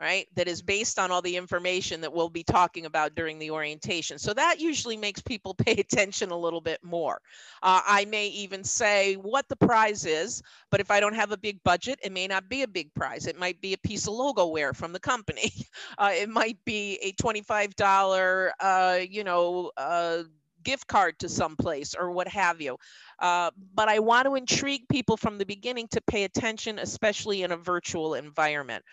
right? 0.00 0.26
That 0.34 0.48
is 0.48 0.60
based 0.60 0.98
on 0.98 1.10
all 1.10 1.22
the 1.22 1.36
information 1.36 2.02
that 2.02 2.12
we'll 2.12 2.28
be 2.28 2.42
talking 2.42 2.86
about 2.86 3.14
during 3.14 3.38
the 3.38 3.50
orientation. 3.50 4.18
So 4.18 4.34
that 4.34 4.60
usually 4.60 4.96
makes 4.96 5.22
people 5.22 5.54
pay 5.58 5.72
attention 5.72 6.30
a 6.30 6.38
little 6.38 6.60
bit 6.60 6.82
more. 6.84 7.20
Uh, 7.62 7.80
I 7.86 8.04
may 8.04 8.28
even 8.28 8.62
say 8.62 9.14
what 9.14 9.48
the 9.48 9.56
prize 9.56 10.04
is, 10.04 10.42
but 10.70 10.80
if 10.80 10.90
I 10.90 11.00
don't 11.00 11.14
have 11.14 11.32
a 11.32 11.36
big 11.36 11.62
budget, 11.62 11.98
it 12.02 12.12
may 12.12 12.26
not 12.26 12.48
be 12.48 12.62
a 12.62 12.68
big 12.68 12.92
prize. 12.94 13.26
It 13.26 13.38
might 13.38 13.60
be 13.60 13.72
a 13.72 13.78
piece 13.78 14.06
of 14.06 14.14
logo 14.14 14.46
wear 14.46 14.72
from 14.72 14.92
the 14.92 15.00
company. 15.00 15.52
Uh, 15.98 16.10
it 16.12 16.28
might 16.28 16.58
be 16.64 16.98
a 17.02 17.12
$25, 17.12 18.50
uh, 18.60 18.98
you 19.08 19.24
know, 19.24 19.70
uh, 19.76 20.22
gift 20.62 20.86
card 20.88 21.18
to 21.20 21.28
some 21.28 21.56
place 21.56 21.94
or 21.94 22.10
what 22.10 22.28
have 22.28 22.60
you. 22.60 22.76
Uh, 23.20 23.50
but 23.74 23.88
I 23.88 24.00
want 24.00 24.26
to 24.26 24.34
intrigue 24.34 24.88
people 24.88 25.16
from 25.16 25.38
the 25.38 25.46
beginning 25.46 25.88
to 25.92 26.00
pay 26.02 26.24
attention, 26.24 26.78
especially 26.78 27.42
in 27.44 27.52
a 27.52 27.56
virtual 27.56 28.14
environment. 28.14 28.84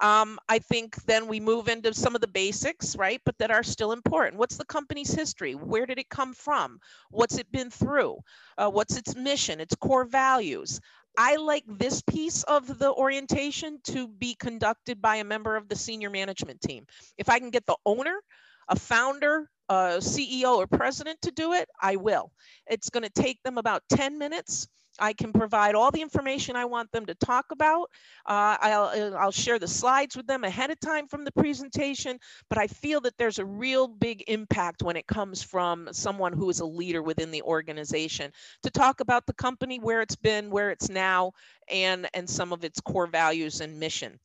Um, 0.00 0.38
I 0.48 0.58
think 0.58 0.96
then 1.04 1.26
we 1.26 1.40
move 1.40 1.68
into 1.68 1.92
some 1.92 2.14
of 2.14 2.20
the 2.20 2.26
basics, 2.26 2.96
right? 2.96 3.20
But 3.24 3.36
that 3.38 3.50
are 3.50 3.62
still 3.62 3.92
important. 3.92 4.38
What's 4.38 4.56
the 4.56 4.64
company's 4.64 5.12
history? 5.12 5.54
Where 5.54 5.86
did 5.86 5.98
it 5.98 6.08
come 6.08 6.32
from? 6.32 6.80
What's 7.10 7.38
it 7.38 7.52
been 7.52 7.70
through? 7.70 8.18
Uh, 8.56 8.70
what's 8.70 8.96
its 8.96 9.14
mission, 9.14 9.60
its 9.60 9.74
core 9.74 10.06
values? 10.06 10.80
I 11.18 11.36
like 11.36 11.64
this 11.66 12.02
piece 12.02 12.44
of 12.44 12.78
the 12.78 12.92
orientation 12.92 13.78
to 13.84 14.08
be 14.08 14.34
conducted 14.36 15.02
by 15.02 15.16
a 15.16 15.24
member 15.24 15.56
of 15.56 15.68
the 15.68 15.76
senior 15.76 16.08
management 16.08 16.60
team. 16.60 16.86
If 17.18 17.28
I 17.28 17.38
can 17.38 17.50
get 17.50 17.66
the 17.66 17.76
owner, 17.84 18.20
a 18.68 18.76
founder, 18.76 19.50
a 19.68 19.98
CEO 19.98 20.56
or 20.56 20.66
president 20.66 21.20
to 21.22 21.30
do 21.30 21.52
it, 21.52 21.68
I 21.80 21.96
will. 21.96 22.32
It's 22.66 22.90
going 22.90 23.02
to 23.02 23.22
take 23.22 23.42
them 23.42 23.58
about 23.58 23.82
10 23.90 24.18
minutes 24.18 24.68
I 25.00 25.12
can 25.12 25.32
provide 25.32 25.74
all 25.74 25.90
the 25.90 26.02
information 26.02 26.56
I 26.56 26.66
want 26.66 26.92
them 26.92 27.06
to 27.06 27.14
talk 27.14 27.46
about. 27.50 27.90
Uh, 28.26 28.56
I'll, 28.60 29.16
I'll 29.16 29.30
share 29.32 29.58
the 29.58 29.66
slides 29.66 30.16
with 30.16 30.26
them 30.26 30.44
ahead 30.44 30.70
of 30.70 30.78
time 30.80 31.08
from 31.08 31.24
the 31.24 31.32
presentation, 31.32 32.18
but 32.48 32.58
I 32.58 32.66
feel 32.66 33.00
that 33.02 33.16
there's 33.16 33.38
a 33.38 33.44
real 33.44 33.88
big 33.88 34.24
impact 34.28 34.82
when 34.82 34.96
it 34.96 35.06
comes 35.06 35.42
from 35.42 35.88
someone 35.92 36.32
who 36.32 36.50
is 36.50 36.60
a 36.60 36.66
leader 36.66 37.02
within 37.02 37.30
the 37.30 37.42
organization 37.42 38.30
to 38.62 38.70
talk 38.70 39.00
about 39.00 39.26
the 39.26 39.34
company, 39.34 39.78
where 39.78 40.02
it's 40.02 40.16
been, 40.16 40.50
where 40.50 40.70
it's 40.70 40.88
now, 40.88 41.32
and, 41.68 42.08
and 42.14 42.28
some 42.28 42.52
of 42.52 42.64
its 42.64 42.80
core 42.80 43.06
values 43.06 43.60
and 43.60 43.80
mission. 43.80 44.18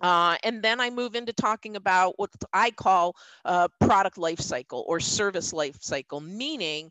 Uh, 0.00 0.36
and 0.44 0.62
then 0.62 0.80
I 0.80 0.88
move 0.88 1.14
into 1.14 1.32
talking 1.32 1.76
about 1.76 2.14
what 2.16 2.30
I 2.52 2.70
call 2.70 3.16
uh, 3.44 3.68
product 3.80 4.16
life 4.16 4.40
cycle 4.40 4.84
or 4.88 4.98
service 4.98 5.52
life 5.52 5.76
cycle, 5.80 6.20
meaning 6.20 6.90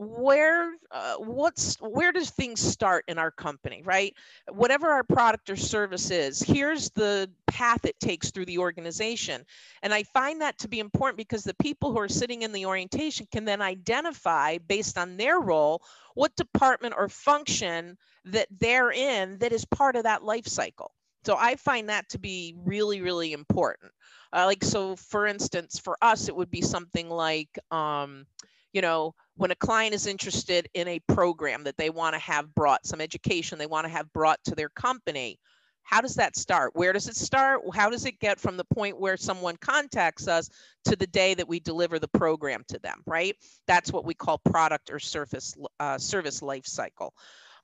where 0.00 0.72
uh, 0.92 1.16
what's 1.16 1.76
where 1.76 2.10
does 2.10 2.30
things 2.30 2.58
start 2.58 3.04
in 3.06 3.18
our 3.18 3.30
company 3.30 3.82
right? 3.84 4.14
Whatever 4.50 4.88
our 4.88 5.04
product 5.04 5.50
or 5.50 5.56
service 5.56 6.10
is 6.10 6.40
here's 6.40 6.88
the 6.90 7.30
path 7.46 7.84
it 7.84 8.00
takes 8.00 8.30
through 8.30 8.46
the 8.46 8.56
organization. 8.56 9.44
And 9.82 9.92
i 9.92 10.02
find 10.02 10.40
that 10.40 10.56
to 10.60 10.68
be 10.68 10.78
important 10.78 11.18
because 11.18 11.44
the 11.44 11.54
people 11.60 11.92
who 11.92 11.98
are 11.98 12.08
sitting 12.08 12.40
in 12.42 12.52
the 12.52 12.64
orientation 12.64 13.26
can 13.30 13.44
then 13.44 13.60
identify 13.60 14.56
based 14.56 14.96
on 14.96 15.18
their 15.18 15.40
role 15.40 15.82
what 16.14 16.34
department 16.34 16.94
or 16.96 17.10
function 17.10 17.98
that 18.24 18.48
they're 18.58 18.92
in 18.92 19.36
that 19.38 19.52
is 19.52 19.66
part 19.66 19.96
of 19.96 20.04
that 20.04 20.24
life 20.24 20.46
cycle. 20.46 20.92
So 21.26 21.36
i 21.38 21.56
find 21.56 21.90
that 21.90 22.08
to 22.08 22.18
be 22.18 22.54
really 22.64 23.02
really 23.02 23.34
important. 23.34 23.92
Uh, 24.32 24.46
like 24.46 24.64
so 24.64 24.96
for 24.96 25.26
instance 25.26 25.78
for 25.78 25.98
us 26.00 26.28
it 26.28 26.34
would 26.34 26.50
be 26.50 26.62
something 26.62 27.10
like 27.10 27.50
um, 27.70 28.24
you 28.72 28.80
know 28.80 29.14
when 29.40 29.50
a 29.50 29.56
client 29.56 29.94
is 29.94 30.06
interested 30.06 30.68
in 30.74 30.86
a 30.86 30.98
program 31.08 31.64
that 31.64 31.78
they 31.78 31.88
want 31.88 32.12
to 32.14 32.20
have 32.20 32.54
brought, 32.54 32.84
some 32.84 33.00
education 33.00 33.58
they 33.58 33.66
want 33.66 33.86
to 33.86 33.90
have 33.90 34.12
brought 34.12 34.38
to 34.44 34.54
their 34.54 34.68
company, 34.68 35.38
how 35.82 36.02
does 36.02 36.14
that 36.16 36.36
start? 36.36 36.72
Where 36.74 36.92
does 36.92 37.08
it 37.08 37.16
start? 37.16 37.62
How 37.72 37.88
does 37.88 38.04
it 38.04 38.20
get 38.20 38.38
from 38.38 38.58
the 38.58 38.66
point 38.66 39.00
where 39.00 39.16
someone 39.16 39.56
contacts 39.56 40.28
us 40.28 40.50
to 40.84 40.94
the 40.94 41.06
day 41.06 41.32
that 41.32 41.48
we 41.48 41.58
deliver 41.58 41.98
the 41.98 42.08
program 42.08 42.64
to 42.68 42.78
them, 42.80 43.00
right? 43.06 43.34
That's 43.66 43.90
what 43.90 44.04
we 44.04 44.12
call 44.12 44.36
product 44.36 44.90
or 44.90 44.98
service, 44.98 45.54
uh, 45.80 45.96
service 45.96 46.42
life 46.42 46.66
cycle. 46.66 47.14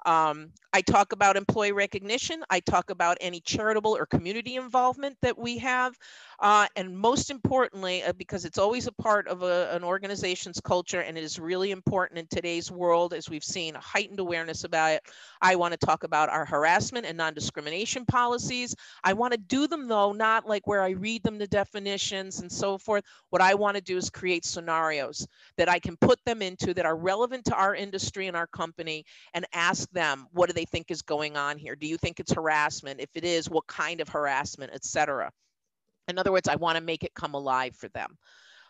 Um, 0.07 0.53
I 0.73 0.83
talk 0.83 1.13
about 1.13 1.37
employee 1.37 1.73
recognition. 1.73 2.43
I 2.49 2.61
talk 2.61 2.91
about 2.91 3.19
any 3.21 3.41
charitable 3.41 3.97
or 3.97 4.07
community 4.07 4.55
involvement 4.55 5.17
that 5.21 5.37
we 5.37 5.59
have. 5.59 5.95
Uh, 6.41 6.67
and 6.77 6.97
most 6.97 7.31
importantly, 7.31 8.03
uh, 8.03 8.13
because 8.13 8.45
it's 8.45 8.59
always 8.59 8.87
a 8.87 8.93
part 8.93 9.27
of 9.29 9.43
a, 9.43 9.71
an 9.73 9.83
organization's 9.83 10.61
culture 10.61 11.01
and 11.01 11.17
it 11.17 11.25
is 11.25 11.39
really 11.39 11.71
important 11.71 12.19
in 12.19 12.27
today's 12.27 12.71
world, 12.71 13.15
as 13.15 13.31
we've 13.31 13.45
seen 13.45 13.75
a 13.75 13.81
heightened 13.81 14.21
awareness 14.21 14.65
about 14.65 14.93
it, 14.93 15.03
I 15.41 15.57
want 15.57 15.73
to 15.73 15.87
talk 15.87 16.05
about 16.05 16.29
our 16.29 16.45
harassment 16.45 17.07
and 17.07 17.17
non 17.17 17.35
discrimination 17.35 18.05
policies. 18.05 18.75
I 19.03 19.15
want 19.15 19.33
to 19.33 19.39
do 19.39 19.67
them, 19.67 19.89
though, 19.89 20.13
not 20.13 20.47
like 20.47 20.67
where 20.67 20.83
I 20.83 20.91
read 20.91 21.23
them 21.23 21.39
the 21.39 21.47
definitions 21.47 22.41
and 22.41 22.53
so 22.53 22.77
forth. 22.77 23.05
What 23.31 23.43
I 23.43 23.55
want 23.55 23.77
to 23.77 23.83
do 23.83 23.97
is 23.97 24.11
create 24.11 24.45
scenarios 24.45 25.27
that 25.57 25.69
I 25.69 25.79
can 25.79 25.97
put 25.97 26.23
them 26.25 26.43
into 26.43 26.75
that 26.75 26.87
are 26.87 26.97
relevant 26.97 27.45
to 27.47 27.55
our 27.55 27.75
industry 27.75 28.27
and 28.27 28.37
our 28.37 28.47
company 28.47 29.05
and 29.35 29.47
ask 29.53 29.91
them, 29.91 30.27
what 30.33 30.49
do 30.49 30.53
they 30.53 30.65
think 30.65 30.91
is 30.91 31.03
going 31.03 31.37
on 31.37 31.57
here? 31.57 31.77
Do 31.77 31.87
you 31.87 31.97
think 31.97 32.21
it's 32.21 32.33
harassment? 32.33 33.01
If 33.01 33.11
it 33.15 33.25
is, 33.25 33.49
what 33.49 33.67
kind 33.67 34.01
of 34.01 34.09
harassment, 34.09 34.73
etc. 34.73 35.31
In 36.09 36.19
other 36.19 36.33
words, 36.33 36.49
I 36.49 36.57
want 36.57 36.77
to 36.77 36.83
make 36.83 37.05
it 37.05 37.15
come 37.15 37.35
alive 37.35 37.75
for 37.77 37.89
them. 37.89 38.17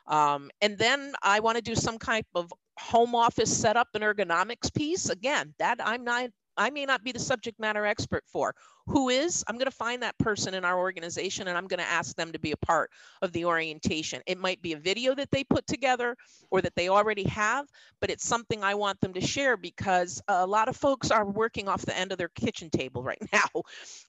Um, 0.07 0.51
and 0.61 0.79
then 0.79 1.15
I 1.23 1.41
want 1.41 1.57
to 1.57 1.63
do 1.63 1.75
some 1.75 1.99
kind 1.99 2.25
of 2.35 2.53
home 2.79 3.15
office 3.15 3.55
setup 3.55 3.89
and 3.95 4.05
ergonomics 4.05 4.73
piece. 4.73 5.09
Again, 5.09 5.55
that 5.59 5.79
I'm 5.83 6.05
not, 6.05 6.31
I 6.57 6.71
may 6.71 6.87
not 6.87 7.05
be 7.05 7.13
the 7.13 7.19
subject 7.19 7.61
matter 7.61 7.87
expert 7.87 8.25
for 8.27 8.55
who 8.87 9.09
is, 9.09 9.45
I'm 9.49 9.57
going 9.57 9.67
to 9.67 9.77
find 9.77 10.03
that 10.03 10.17
person 10.19 10.55
in 10.55 10.65
our 10.65 10.79
organization 10.79 11.49
and 11.49 11.59
I'm 11.59 11.67
going 11.67 11.81
to 11.81 11.87
ask 11.87 12.15
them 12.15 12.31
to 12.33 12.39
be 12.39 12.53
a 12.53 12.57
part 12.57 12.91
of 13.21 13.33
the 13.33 13.45
orientation. 13.45 14.23
It 14.27 14.39
might 14.39 14.63
be 14.63 14.75
a 14.75 14.79
video 14.79 15.15
that 15.17 15.31
they 15.33 15.43
put 15.43 15.67
together 15.67 16.17
or 16.51 16.63
that 16.63 16.77
they 16.77 16.89
already 16.89 17.25
have, 17.25 17.67
but 18.01 18.11
it's 18.11 18.25
something 18.25 18.63
I 18.63 18.75
want 18.75 19.01
them 19.01 19.13
to 19.15 19.21
share 19.21 19.57
because 19.57 20.23
a 20.29 20.47
lot 20.47 20.69
of 20.69 20.77
folks 20.77 21.11
are 21.11 21.25
working 21.25 21.69
off 21.69 21.85
the 21.85 21.99
end 21.99 22.13
of 22.13 22.19
their 22.19 22.29
kitchen 22.29 22.71
table 22.71 23.03
right 23.03 23.21
now. 23.33 23.63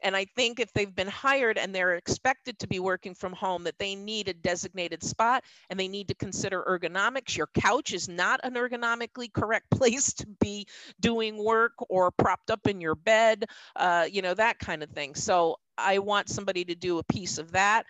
And 0.03 0.15
I 0.15 0.25
think 0.25 0.59
if 0.59 0.71
they've 0.73 0.95
been 0.95 1.07
hired 1.07 1.57
and 1.57 1.73
they're 1.73 1.95
expected 1.95 2.59
to 2.59 2.67
be 2.67 2.79
working 2.79 3.15
from 3.15 3.33
home, 3.33 3.63
that 3.63 3.79
they 3.79 3.95
need 3.95 4.27
a 4.27 4.33
designated 4.33 5.01
spot 5.01 5.43
and 5.71 5.79
they 5.79 5.87
need 5.87 6.07
to 6.09 6.15
consider 6.15 6.63
ergonomics. 6.69 7.35
Your 7.35 7.49
couch 7.55 7.93
is 7.93 8.07
not 8.07 8.39
an 8.43 8.53
ergonomically 8.53 9.33
correct 9.33 9.71
place 9.71 10.13
to 10.13 10.27
be 10.39 10.67
doing 10.99 11.43
work 11.43 11.73
or 11.89 12.11
propped 12.37 12.51
up 12.51 12.67
in 12.67 12.81
your 12.81 12.95
bed, 12.95 13.45
uh, 13.75 14.07
you 14.11 14.21
know, 14.21 14.33
that 14.33 14.59
kind 14.59 14.83
of 14.83 14.89
thing. 14.89 15.15
So 15.15 15.57
I 15.77 15.99
want 15.99 16.29
somebody 16.29 16.65
to 16.65 16.75
do 16.75 16.99
a 16.99 17.03
piece 17.03 17.37
of 17.37 17.51
that. 17.51 17.85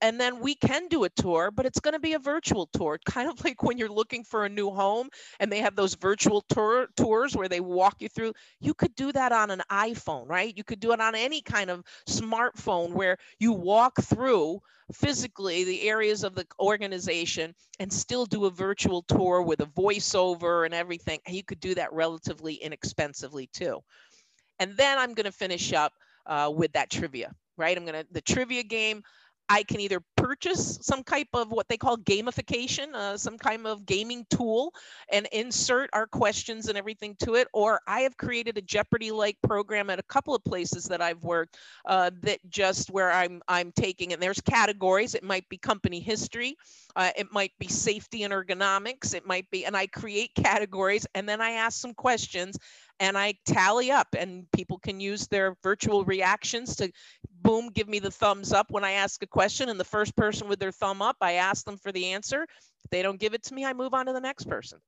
And 0.00 0.20
then 0.20 0.38
we 0.40 0.54
can 0.54 0.86
do 0.88 1.04
a 1.04 1.08
tour, 1.08 1.50
but 1.50 1.66
it's 1.66 1.80
going 1.80 1.94
to 1.94 2.00
be 2.00 2.12
a 2.12 2.18
virtual 2.18 2.66
tour, 2.72 2.98
kind 3.06 3.28
of 3.28 3.42
like 3.44 3.62
when 3.62 3.78
you're 3.78 3.88
looking 3.88 4.24
for 4.24 4.44
a 4.44 4.48
new 4.48 4.70
home 4.70 5.08
and 5.40 5.50
they 5.50 5.58
have 5.60 5.76
those 5.76 5.94
virtual 5.94 6.42
tour 6.42 6.88
tours 6.96 7.36
where 7.36 7.48
they 7.48 7.60
walk 7.60 7.96
you 8.00 8.08
through. 8.08 8.32
You 8.60 8.74
could 8.74 8.94
do 8.94 9.12
that 9.12 9.32
on 9.32 9.50
an 9.50 9.62
iPhone, 9.70 10.28
right? 10.28 10.56
You 10.56 10.64
could 10.64 10.80
do 10.80 10.92
it 10.92 11.00
on 11.00 11.14
any 11.14 11.42
kind 11.42 11.70
of 11.70 11.82
smartphone 12.08 12.92
where 12.92 13.16
you 13.38 13.52
walk 13.52 14.00
through 14.02 14.60
physically 14.92 15.64
the 15.64 15.88
areas 15.88 16.24
of 16.24 16.34
the 16.34 16.46
organization 16.60 17.54
and 17.78 17.92
still 17.92 18.24
do 18.24 18.46
a 18.46 18.50
virtual 18.50 19.02
tour 19.02 19.42
with 19.42 19.60
a 19.60 19.66
voiceover 19.66 20.64
and 20.64 20.74
everything. 20.74 21.20
And 21.26 21.36
you 21.36 21.42
could 21.42 21.60
do 21.60 21.74
that 21.74 21.92
relatively 21.92 22.54
inexpensively 22.54 23.48
too. 23.52 23.80
And 24.58 24.76
then 24.76 24.98
I'm 24.98 25.14
going 25.14 25.26
to 25.26 25.32
finish 25.32 25.72
up 25.72 25.92
uh, 26.26 26.50
with 26.54 26.72
that 26.72 26.90
trivia, 26.90 27.32
right? 27.56 27.76
I'm 27.76 27.84
going 27.84 28.02
to, 28.02 28.06
the 28.10 28.20
trivia 28.20 28.62
game, 28.62 29.02
I 29.48 29.62
can 29.62 29.80
either 29.80 30.00
purchase 30.16 30.78
some 30.82 31.02
type 31.02 31.28
of 31.32 31.50
what 31.50 31.68
they 31.68 31.76
call 31.76 31.96
gamification, 31.96 32.94
uh, 32.94 33.16
some 33.16 33.38
kind 33.38 33.66
of 33.66 33.86
gaming 33.86 34.26
tool, 34.30 34.72
and 35.10 35.26
insert 35.32 35.90
our 35.92 36.06
questions 36.06 36.68
and 36.68 36.76
everything 36.76 37.16
to 37.20 37.34
it, 37.34 37.48
or 37.52 37.80
I 37.86 38.00
have 38.00 38.16
created 38.16 38.58
a 38.58 38.62
Jeopardy-like 38.62 39.38
program 39.42 39.90
at 39.90 39.98
a 39.98 40.02
couple 40.04 40.34
of 40.34 40.44
places 40.44 40.84
that 40.84 41.00
I've 41.00 41.22
worked 41.22 41.56
uh, 41.86 42.10
that 42.22 42.40
just 42.50 42.90
where 42.90 43.10
I'm 43.10 43.42
I'm 43.48 43.72
taking 43.72 44.12
and 44.12 44.22
there's 44.22 44.40
categories. 44.40 45.14
It 45.14 45.24
might 45.24 45.48
be 45.48 45.56
company 45.56 46.00
history, 46.00 46.56
uh, 46.96 47.10
it 47.16 47.28
might 47.32 47.52
be 47.58 47.68
safety 47.68 48.24
and 48.24 48.32
ergonomics, 48.32 49.14
it 49.14 49.26
might 49.26 49.48
be, 49.50 49.64
and 49.64 49.76
I 49.76 49.86
create 49.86 50.34
categories 50.34 51.06
and 51.14 51.28
then 51.28 51.40
I 51.40 51.52
ask 51.52 51.80
some 51.80 51.94
questions 51.94 52.58
and 53.00 53.16
I 53.16 53.34
tally 53.44 53.90
up 53.90 54.08
and 54.16 54.50
people 54.52 54.78
can 54.78 55.00
use 55.00 55.26
their 55.28 55.56
virtual 55.62 56.04
reactions 56.04 56.76
to 56.76 56.90
boom, 57.42 57.70
give 57.70 57.88
me 57.88 57.98
the 57.98 58.10
thumbs 58.10 58.52
up 58.52 58.70
when 58.70 58.84
I 58.84 58.92
ask 58.92 59.22
a 59.22 59.26
question. 59.26 59.68
And 59.68 59.78
the 59.78 59.84
first 59.84 60.16
person 60.16 60.48
with 60.48 60.58
their 60.58 60.72
thumb 60.72 61.02
up, 61.02 61.16
I 61.20 61.34
ask 61.34 61.64
them 61.64 61.76
for 61.76 61.92
the 61.92 62.06
answer. 62.06 62.42
If 62.42 62.90
they 62.90 63.02
don't 63.02 63.20
give 63.20 63.34
it 63.34 63.44
to 63.44 63.54
me, 63.54 63.64
I 63.64 63.72
move 63.72 63.94
on 63.94 64.06
to 64.06 64.12
the 64.12 64.20
next 64.20 64.44
person. 64.48 64.80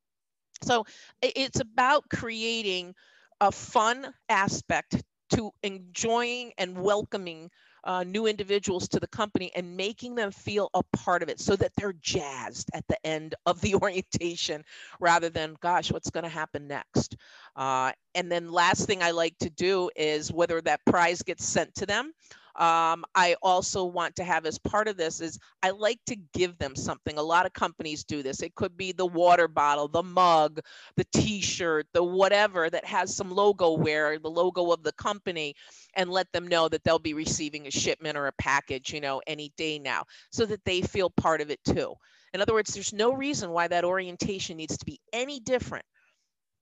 So 0.62 0.84
it's 1.22 1.60
about 1.60 2.04
creating 2.10 2.94
a 3.40 3.50
fun 3.50 4.12
aspect 4.28 5.02
to 5.34 5.52
enjoying 5.62 6.52
and 6.58 6.78
welcoming 6.78 7.50
uh, 7.84 8.04
new 8.04 8.26
individuals 8.26 8.88
to 8.88 9.00
the 9.00 9.06
company 9.08 9.50
and 9.54 9.76
making 9.76 10.14
them 10.14 10.30
feel 10.30 10.70
a 10.74 10.82
part 10.96 11.22
of 11.22 11.28
it 11.28 11.40
so 11.40 11.56
that 11.56 11.72
they're 11.76 11.94
jazzed 11.94 12.70
at 12.74 12.86
the 12.88 13.06
end 13.06 13.34
of 13.46 13.60
the 13.60 13.74
orientation 13.82 14.64
rather 15.00 15.28
than, 15.28 15.56
gosh, 15.60 15.92
what's 15.92 16.10
going 16.10 16.24
to 16.24 16.30
happen 16.30 16.66
next? 16.66 17.16
Uh, 17.56 17.92
and 18.14 18.30
then 18.30 18.50
last 18.50 18.86
thing 18.86 19.02
I 19.02 19.10
like 19.10 19.36
to 19.38 19.50
do 19.50 19.90
is 19.96 20.32
whether 20.32 20.60
that 20.62 20.80
prize 20.86 21.22
gets 21.22 21.44
sent 21.44 21.74
to 21.76 21.86
them 21.86 22.12
um, 22.56 23.04
I 23.14 23.36
also 23.42 23.84
want 23.84 24.16
to 24.16 24.24
have 24.24 24.46
as 24.46 24.58
part 24.58 24.88
of 24.88 24.96
this 24.96 25.20
is 25.20 25.38
I 25.62 25.70
like 25.70 26.00
to 26.06 26.16
give 26.34 26.58
them 26.58 26.74
something. 26.74 27.16
A 27.18 27.22
lot 27.22 27.46
of 27.46 27.52
companies 27.52 28.04
do 28.04 28.22
this. 28.22 28.42
It 28.42 28.54
could 28.54 28.76
be 28.76 28.92
the 28.92 29.06
water 29.06 29.48
bottle, 29.48 29.88
the 29.88 30.02
mug, 30.02 30.60
the 30.96 31.06
t-shirt, 31.12 31.86
the 31.92 32.02
whatever 32.02 32.68
that 32.68 32.84
has 32.84 33.14
some 33.14 33.30
logo 33.30 33.72
wear, 33.72 34.18
the 34.18 34.30
logo 34.30 34.72
of 34.72 34.82
the 34.82 34.92
company, 34.92 35.54
and 35.94 36.10
let 36.10 36.30
them 36.32 36.48
know 36.48 36.68
that 36.68 36.82
they'll 36.84 36.98
be 36.98 37.14
receiving 37.14 37.66
a 37.66 37.70
shipment 37.70 38.16
or 38.16 38.26
a 38.26 38.32
package, 38.32 38.92
you 38.92 39.00
know, 39.00 39.22
any 39.26 39.52
day 39.56 39.78
now, 39.78 40.04
so 40.30 40.44
that 40.46 40.64
they 40.64 40.82
feel 40.82 41.10
part 41.10 41.40
of 41.40 41.50
it 41.50 41.62
too. 41.64 41.94
In 42.32 42.40
other 42.40 42.52
words, 42.52 42.72
there's 42.72 42.92
no 42.92 43.12
reason 43.12 43.50
why 43.50 43.68
that 43.68 43.84
orientation 43.84 44.56
needs 44.56 44.78
to 44.78 44.84
be 44.84 45.00
any 45.12 45.40
different 45.40 45.84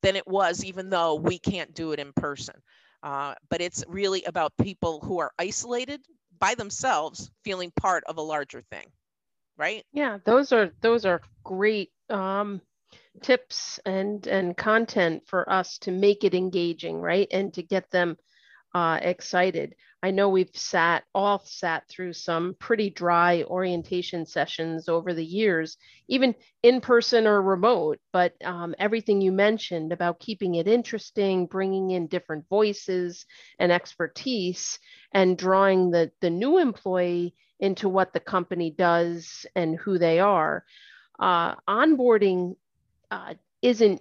than 0.02 0.16
it 0.16 0.26
was, 0.26 0.64
even 0.64 0.90
though 0.90 1.16
we 1.16 1.38
can't 1.38 1.74
do 1.74 1.92
it 1.92 1.98
in 1.98 2.12
person. 2.14 2.54
Uh, 3.02 3.34
but 3.48 3.60
it's 3.60 3.84
really 3.88 4.24
about 4.24 4.52
people 4.60 5.00
who 5.00 5.18
are 5.18 5.32
isolated, 5.38 6.00
by 6.40 6.54
themselves 6.54 7.30
feeling 7.44 7.72
part 7.80 8.04
of 8.04 8.16
a 8.16 8.22
larger 8.22 8.62
thing 8.70 8.86
right? 9.56 9.84
Yeah 9.92 10.18
those 10.24 10.52
are 10.52 10.70
those 10.80 11.04
are 11.04 11.20
great 11.44 11.90
um, 12.10 12.60
tips 13.22 13.80
and 13.84 14.26
and 14.26 14.56
content 14.56 15.24
for 15.26 15.50
us 15.50 15.78
to 15.78 15.90
make 15.90 16.24
it 16.24 16.34
engaging 16.34 17.00
right? 17.00 17.28
And 17.30 17.52
to 17.54 17.62
get 17.62 17.90
them 17.90 18.16
uh, 18.74 18.98
excited 19.02 19.74
i 20.02 20.10
know 20.10 20.28
we've 20.28 20.54
sat 20.54 21.04
all 21.14 21.40
sat 21.44 21.88
through 21.88 22.12
some 22.12 22.54
pretty 22.58 22.90
dry 22.90 23.42
orientation 23.44 24.24
sessions 24.26 24.88
over 24.88 25.14
the 25.14 25.24
years 25.24 25.76
even 26.08 26.34
in 26.62 26.80
person 26.80 27.26
or 27.26 27.40
remote 27.42 27.98
but 28.12 28.34
um, 28.44 28.74
everything 28.78 29.20
you 29.20 29.32
mentioned 29.32 29.92
about 29.92 30.20
keeping 30.20 30.54
it 30.54 30.68
interesting 30.68 31.46
bringing 31.46 31.90
in 31.90 32.06
different 32.06 32.44
voices 32.48 33.26
and 33.58 33.72
expertise 33.72 34.78
and 35.12 35.38
drawing 35.38 35.90
the 35.90 36.10
the 36.20 36.30
new 36.30 36.58
employee 36.58 37.34
into 37.60 37.88
what 37.88 38.12
the 38.12 38.20
company 38.20 38.70
does 38.70 39.46
and 39.56 39.76
who 39.78 39.98
they 39.98 40.20
are 40.20 40.64
uh, 41.18 41.54
onboarding 41.68 42.54
uh, 43.10 43.34
isn't 43.62 44.00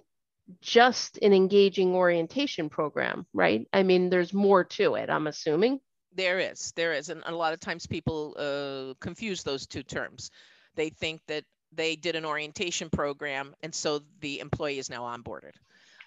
just 0.60 1.18
an 1.22 1.32
engaging 1.32 1.94
orientation 1.94 2.68
program, 2.68 3.26
right? 3.32 3.66
I 3.72 3.82
mean, 3.82 4.10
there's 4.10 4.32
more 4.32 4.64
to 4.64 4.94
it, 4.94 5.10
I'm 5.10 5.26
assuming. 5.26 5.80
There 6.14 6.38
is, 6.38 6.72
there 6.76 6.92
is. 6.92 7.08
And 7.08 7.22
a 7.26 7.34
lot 7.34 7.52
of 7.52 7.60
times 7.60 7.86
people 7.86 8.34
uh, 8.38 8.94
confuse 9.00 9.42
those 9.42 9.66
two 9.66 9.82
terms. 9.82 10.30
They 10.74 10.90
think 10.90 11.20
that 11.26 11.44
they 11.72 11.96
did 11.96 12.16
an 12.16 12.24
orientation 12.24 12.90
program 12.90 13.54
and 13.62 13.74
so 13.74 14.00
the 14.20 14.40
employee 14.40 14.78
is 14.78 14.90
now 14.90 15.02
onboarded 15.02 15.52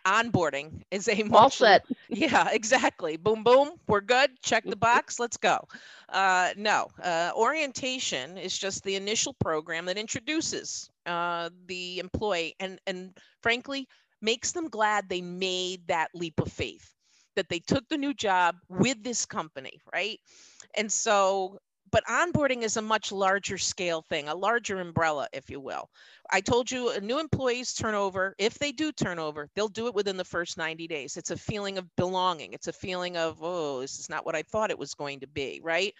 onboarding 0.05 0.81
is 0.91 1.07
a 1.07 1.23
all 1.31 1.49
set. 1.49 1.85
Yeah, 2.09 2.49
exactly. 2.51 3.17
Boom, 3.17 3.43
boom. 3.43 3.71
We're 3.87 4.01
good. 4.01 4.31
Check 4.41 4.65
the 4.65 4.75
box. 4.89 5.19
Let's 5.19 5.37
go. 5.37 5.67
Uh, 6.09 6.49
no, 6.57 6.87
uh, 7.01 7.31
orientation 7.35 8.37
is 8.37 8.57
just 8.57 8.83
the 8.83 8.95
initial 8.95 9.33
program 9.33 9.85
that 9.85 9.97
introduces 9.97 10.89
uh, 11.05 11.49
the 11.67 11.99
employee 11.99 12.55
and 12.59 12.79
and 12.85 13.17
frankly 13.41 13.87
makes 14.21 14.51
them 14.51 14.67
glad 14.67 15.09
they 15.09 15.21
made 15.21 15.87
that 15.87 16.09
leap 16.13 16.39
of 16.39 16.51
faith 16.51 16.93
that 17.35 17.49
they 17.49 17.59
took 17.59 17.87
the 17.89 17.97
new 17.97 18.13
job 18.13 18.55
with 18.69 19.03
this 19.03 19.25
company, 19.25 19.79
right? 19.93 20.19
And 20.75 20.91
so 20.91 21.59
but 21.91 22.05
onboarding 22.05 22.63
is 22.63 22.77
a 22.77 22.81
much 22.81 23.11
larger 23.11 23.57
scale 23.57 24.01
thing, 24.01 24.29
a 24.29 24.35
larger 24.35 24.79
umbrella, 24.79 25.27
if 25.33 25.49
you 25.49 25.59
will. 25.59 25.89
I 26.31 26.39
told 26.39 26.71
you 26.71 26.89
uh, 26.89 26.99
new 26.99 27.19
employees 27.19 27.73
turnover, 27.73 28.33
if 28.37 28.57
they 28.57 28.71
do 28.71 28.91
turnover, 28.93 29.49
they'll 29.55 29.67
do 29.67 29.87
it 29.87 29.93
within 29.93 30.15
the 30.15 30.23
first 30.23 30.57
90 30.57 30.87
days. 30.87 31.17
It's 31.17 31.31
a 31.31 31.37
feeling 31.37 31.77
of 31.77 31.93
belonging. 31.97 32.53
It's 32.53 32.67
a 32.67 32.73
feeling 32.73 33.17
of, 33.17 33.37
oh, 33.41 33.81
this 33.81 33.99
is 33.99 34.09
not 34.09 34.25
what 34.25 34.35
I 34.35 34.43
thought 34.43 34.71
it 34.71 34.79
was 34.79 34.93
going 34.93 35.19
to 35.19 35.27
be, 35.27 35.59
right? 35.61 35.93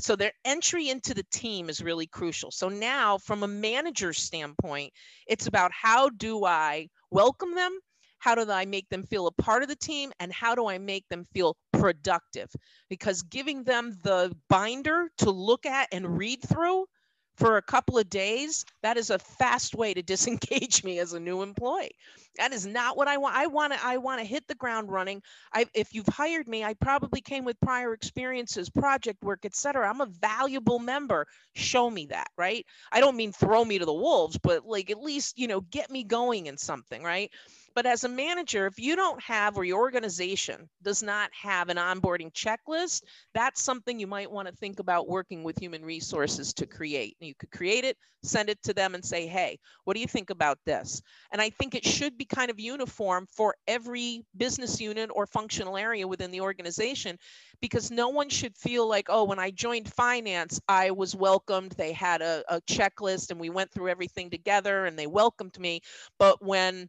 So 0.00 0.16
their 0.16 0.32
entry 0.44 0.90
into 0.90 1.14
the 1.14 1.26
team 1.32 1.70
is 1.70 1.82
really 1.82 2.06
crucial. 2.06 2.50
So 2.50 2.68
now, 2.68 3.18
from 3.18 3.42
a 3.42 3.48
manager 3.48 4.12
standpoint, 4.12 4.92
it's 5.26 5.46
about 5.46 5.70
how 5.72 6.10
do 6.10 6.44
I 6.44 6.88
welcome 7.10 7.54
them 7.54 7.78
how 8.22 8.36
do 8.36 8.48
I 8.48 8.66
make 8.66 8.88
them 8.88 9.02
feel 9.02 9.26
a 9.26 9.32
part 9.32 9.64
of 9.64 9.68
the 9.68 9.74
team? 9.74 10.12
And 10.20 10.32
how 10.32 10.54
do 10.54 10.68
I 10.68 10.78
make 10.78 11.08
them 11.08 11.24
feel 11.34 11.56
productive? 11.72 12.48
Because 12.88 13.22
giving 13.22 13.64
them 13.64 13.98
the 14.04 14.32
binder 14.48 15.08
to 15.18 15.32
look 15.32 15.66
at 15.66 15.88
and 15.90 16.16
read 16.16 16.40
through 16.40 16.86
for 17.34 17.56
a 17.56 17.62
couple 17.62 17.98
of 17.98 18.08
days, 18.08 18.64
that 18.84 18.96
is 18.96 19.10
a 19.10 19.18
fast 19.18 19.74
way 19.74 19.92
to 19.92 20.02
disengage 20.14 20.84
me 20.84 21.00
as 21.00 21.14
a 21.14 21.18
new 21.18 21.42
employee. 21.42 21.96
That 22.36 22.52
is 22.52 22.64
not 22.64 22.96
what 22.96 23.08
I 23.08 23.16
want. 23.16 23.34
I 23.34 23.48
want 23.48 23.72
to 23.72 23.84
I 23.84 23.96
want 23.96 24.20
to 24.20 24.24
hit 24.24 24.46
the 24.46 24.54
ground 24.54 24.92
running. 24.92 25.20
I 25.52 25.66
if 25.74 25.92
you've 25.92 26.06
hired 26.06 26.46
me, 26.46 26.62
I 26.62 26.74
probably 26.74 27.20
came 27.20 27.44
with 27.44 27.58
prior 27.60 27.92
experiences, 27.92 28.70
project 28.70 29.24
work, 29.24 29.44
etc. 29.44 29.90
I'm 29.90 30.00
a 30.00 30.06
valuable 30.06 30.78
member. 30.78 31.26
Show 31.56 31.90
me 31.90 32.06
that, 32.06 32.28
right? 32.38 32.64
I 32.92 33.00
don't 33.00 33.16
mean 33.16 33.32
throw 33.32 33.64
me 33.64 33.80
to 33.80 33.84
the 33.84 33.92
wolves, 33.92 34.38
but 34.40 34.64
like 34.64 34.90
at 34.92 35.02
least, 35.02 35.40
you 35.40 35.48
know, 35.48 35.60
get 35.60 35.90
me 35.90 36.04
going 36.04 36.46
in 36.46 36.56
something, 36.56 37.02
right? 37.02 37.32
But 37.74 37.86
as 37.86 38.04
a 38.04 38.08
manager, 38.08 38.66
if 38.66 38.78
you 38.78 38.96
don't 38.96 39.20
have 39.22 39.56
or 39.56 39.64
your 39.64 39.80
organization 39.80 40.68
does 40.82 41.02
not 41.02 41.30
have 41.32 41.68
an 41.68 41.76
onboarding 41.76 42.32
checklist, 42.32 43.02
that's 43.34 43.62
something 43.62 43.98
you 43.98 44.06
might 44.06 44.30
want 44.30 44.48
to 44.48 44.54
think 44.54 44.78
about 44.78 45.08
working 45.08 45.42
with 45.42 45.58
human 45.58 45.84
resources 45.84 46.52
to 46.54 46.66
create. 46.66 47.16
You 47.20 47.34
could 47.34 47.50
create 47.50 47.84
it, 47.84 47.96
send 48.22 48.48
it 48.48 48.62
to 48.62 48.74
them 48.74 48.94
and 48.94 49.04
say, 49.04 49.26
hey, 49.26 49.58
what 49.84 49.94
do 49.94 50.00
you 50.00 50.06
think 50.06 50.30
about 50.30 50.58
this? 50.64 51.02
And 51.32 51.40
I 51.40 51.50
think 51.50 51.74
it 51.74 51.84
should 51.84 52.16
be 52.16 52.24
kind 52.24 52.50
of 52.50 52.60
uniform 52.60 53.26
for 53.30 53.54
every 53.66 54.24
business 54.36 54.80
unit 54.80 55.10
or 55.12 55.26
functional 55.26 55.76
area 55.76 56.06
within 56.06 56.30
the 56.30 56.40
organization 56.40 57.18
because 57.60 57.90
no 57.90 58.08
one 58.08 58.28
should 58.28 58.56
feel 58.56 58.88
like, 58.88 59.06
oh, 59.08 59.24
when 59.24 59.38
I 59.38 59.50
joined 59.50 59.92
finance, 59.92 60.60
I 60.68 60.90
was 60.90 61.16
welcomed. 61.16 61.72
They 61.72 61.92
had 61.92 62.22
a, 62.22 62.44
a 62.48 62.60
checklist 62.62 63.30
and 63.30 63.40
we 63.40 63.50
went 63.50 63.72
through 63.72 63.88
everything 63.88 64.30
together 64.30 64.86
and 64.86 64.98
they 64.98 65.06
welcomed 65.06 65.58
me. 65.58 65.80
But 66.18 66.44
when 66.44 66.88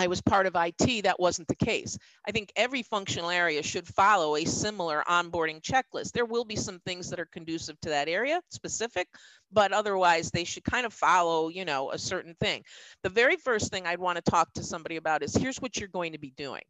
I 0.00 0.06
was 0.06 0.22
part 0.22 0.46
of 0.46 0.56
IT, 0.56 1.02
that 1.02 1.20
wasn't 1.20 1.46
the 1.46 1.54
case. 1.54 1.98
I 2.26 2.30
think 2.30 2.54
every 2.56 2.82
functional 2.82 3.28
area 3.28 3.62
should 3.62 3.86
follow 3.86 4.34
a 4.34 4.46
similar 4.46 5.04
onboarding 5.06 5.60
checklist. 5.60 6.12
There 6.12 6.24
will 6.24 6.46
be 6.46 6.56
some 6.56 6.78
things 6.80 7.10
that 7.10 7.20
are 7.20 7.26
conducive 7.26 7.78
to 7.82 7.90
that 7.90 8.08
area 8.08 8.40
specific, 8.48 9.08
but 9.52 9.72
otherwise 9.72 10.30
they 10.30 10.44
should 10.44 10.64
kind 10.64 10.86
of 10.86 10.94
follow, 10.94 11.48
you 11.50 11.66
know, 11.66 11.90
a 11.90 11.98
certain 11.98 12.34
thing. 12.40 12.64
The 13.02 13.10
very 13.10 13.36
first 13.36 13.70
thing 13.70 13.86
I'd 13.86 13.98
want 13.98 14.16
to 14.16 14.30
talk 14.30 14.50
to 14.54 14.62
somebody 14.62 14.96
about 14.96 15.22
is 15.22 15.34
here's 15.34 15.60
what 15.60 15.76
you're 15.76 15.88
going 15.88 16.12
to 16.12 16.18
be 16.18 16.32
doing. 16.34 16.62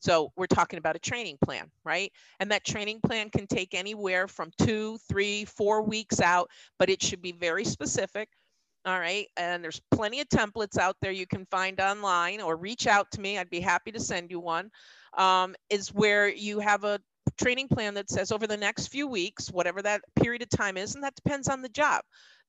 So 0.00 0.30
we're 0.36 0.46
talking 0.46 0.78
about 0.78 0.94
a 0.94 1.00
training 1.00 1.38
plan, 1.42 1.70
right? 1.84 2.12
And 2.38 2.50
that 2.50 2.66
training 2.66 3.00
plan 3.00 3.30
can 3.30 3.46
take 3.46 3.72
anywhere 3.72 4.28
from 4.28 4.50
two, 4.58 4.98
three, 5.08 5.46
four 5.46 5.80
weeks 5.82 6.20
out, 6.20 6.50
but 6.78 6.90
it 6.90 7.02
should 7.02 7.22
be 7.22 7.32
very 7.32 7.64
specific 7.64 8.28
all 8.86 8.98
right. 8.98 9.26
And 9.36 9.62
there's 9.62 9.80
plenty 9.90 10.20
of 10.20 10.28
templates 10.28 10.78
out 10.78 10.96
there 11.02 11.10
you 11.10 11.26
can 11.26 11.46
find 11.50 11.80
online 11.80 12.40
or 12.40 12.56
reach 12.56 12.86
out 12.86 13.10
to 13.12 13.20
me. 13.20 13.38
I'd 13.38 13.50
be 13.50 13.60
happy 13.60 13.92
to 13.92 14.00
send 14.00 14.30
you 14.30 14.40
one. 14.40 14.70
Um, 15.16 15.54
is 15.68 15.92
where 15.92 16.28
you 16.28 16.60
have 16.60 16.84
a 16.84 17.00
training 17.38 17.68
plan 17.68 17.94
that 17.94 18.10
says 18.10 18.32
over 18.32 18.46
the 18.46 18.56
next 18.56 18.88
few 18.88 19.06
weeks, 19.06 19.50
whatever 19.50 19.82
that 19.82 20.02
period 20.16 20.42
of 20.42 20.50
time 20.50 20.76
is, 20.76 20.94
and 20.94 21.04
that 21.04 21.14
depends 21.14 21.48
on 21.48 21.62
the 21.62 21.68
job, 21.68 22.02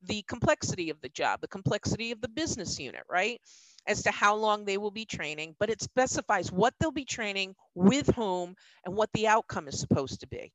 the 0.04 0.24
complexity 0.28 0.90
of 0.90 1.00
the 1.02 1.10
job, 1.10 1.42
the 1.42 1.48
complexity 1.48 2.12
of 2.12 2.22
the 2.22 2.30
business 2.30 2.80
unit, 2.80 3.04
right? 3.10 3.40
As 3.88 4.04
to 4.04 4.12
how 4.12 4.36
long 4.36 4.66
they 4.66 4.78
will 4.78 4.92
be 4.92 5.06
training, 5.06 5.56
but 5.60 5.70
it 5.70 5.82
specifies 5.82 6.52
what 6.52 6.74
they'll 6.80 6.92
be 6.92 7.06
training, 7.06 7.56
with 7.76 8.08
whom, 8.16 8.56
and 8.86 8.96
what 8.96 9.10
the 9.14 9.28
outcome 9.28 9.68
is 9.68 9.80
supposed 9.80 10.20
to 10.20 10.28
be 10.28 10.52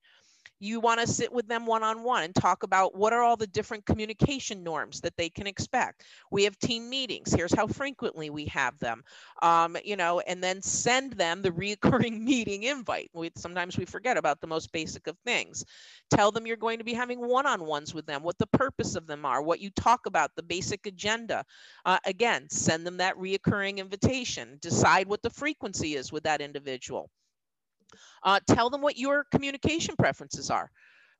you 0.61 0.81
want 0.81 1.01
to 1.01 1.07
sit 1.07 1.33
with 1.33 1.47
them 1.49 1.67
one 1.67 1.83
on 1.83 2.03
one 2.03 2.23
and 2.23 2.35
talk 2.35 2.63
about 2.63 2.97
what 2.97 3.13
are 3.13 3.23
all 3.23 3.37
the 3.37 3.47
different 3.47 3.85
communication 3.87 4.63
norms 4.63 5.01
that 5.01 5.17
they 5.17 5.29
can 5.29 5.47
expect. 5.47 6.05
We 6.31 6.45
have 6.45 6.59
team 6.59 6.89
meetings. 6.89 7.33
Here's 7.33 7.55
how 7.55 7.67
frequently 7.67 8.31
we 8.31 8.47
have 8.47 8.79
them, 8.79 9.03
um, 9.43 9.77
you 9.85 9.97
know, 9.97 10.21
and 10.21 10.43
then 10.43 10.63
send 10.63 11.13
them 11.15 11.43
the 11.43 11.53
recurring 11.65 12.25
meeting 12.25 12.65
invite. 12.65 13.11
We, 13.13 13.31
sometimes 13.37 13.77
we 13.77 13.85
forget 13.85 14.17
about 14.17 14.41
the 14.41 14.47
most 14.47 14.73
basic 14.73 15.07
of 15.07 15.17
things. 15.25 15.65
Tell 16.11 16.31
them 16.31 16.47
you're 16.47 16.57
going 16.57 16.79
to 16.79 16.85
be 16.85 16.95
having 16.95 17.21
one 17.21 17.47
on 17.47 17.65
ones 17.65 17.95
with 17.95 18.07
them, 18.07 18.23
what 18.23 18.39
the 18.39 18.47
purpose 18.49 18.95
of 18.97 19.07
them 19.07 19.25
are, 19.25 19.43
what 19.43 19.61
you 19.61 19.71
talk 19.71 20.07
about, 20.07 20.31
the 20.37 20.43
basic 20.43 20.87
agenda. 20.87 21.45
Uh, 21.85 21.99
again, 22.05 22.49
send 22.51 22.87
them 22.87 22.99
that 22.99 23.17
reoccurring 23.17 23.79
invitation. 23.79 24.59
Decide 24.61 25.09
what 25.09 25.23
the 25.23 25.31
frequency 25.31 25.97
is 25.97 26.13
with 26.13 26.25
that 26.25 26.41
individual. 26.41 27.11
Uh, 28.23 28.41
tell 28.47 28.71
them 28.71 28.81
what 28.81 28.97
your 28.97 29.25
communication 29.31 29.95
preferences 29.97 30.51
are. 30.51 30.71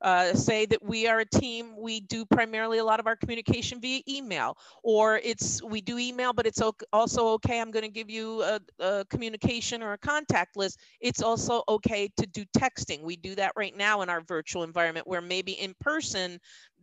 Uh, 0.01 0.33
say 0.33 0.65
that 0.65 0.83
we 0.83 1.07
are 1.07 1.21
a 1.21 1.25
team 1.25 1.73
we 1.79 2.01
do 2.01 2.25
primarily 2.25 2.79
a 2.79 2.83
lot 2.83 2.99
of 2.99 3.07
our 3.07 3.15
communication 3.15 3.79
via 3.79 4.01
email 4.09 4.57
or 4.83 5.21
it's 5.23 5.63
we 5.63 5.79
do 5.79 5.97
email 5.97 6.33
but 6.33 6.45
it's 6.45 6.61
also 6.91 7.27
okay 7.29 7.61
i'm 7.61 7.71
going 7.71 7.81
to 7.81 7.89
give 7.89 8.09
you 8.09 8.43
a, 8.43 8.59
a, 8.81 9.05
communication 9.09 9.81
or 9.81 9.93
a 9.93 9.97
contact 9.97 10.57
list 10.57 10.81
it's 10.99 11.23
also 11.23 11.63
okay 11.69 12.09
to 12.17 12.27
do 12.27 12.43
texting 12.57 13.03
we 13.03 13.15
do 13.15 13.35
that 13.35 13.53
right 13.55 13.77
now 13.77 14.01
in 14.01 14.09
our 14.09 14.21
virtual 14.21 14.63
environment 14.63 15.07
where 15.07 15.21
maybe 15.21 15.53
in 15.53 15.73
person 15.79 16.37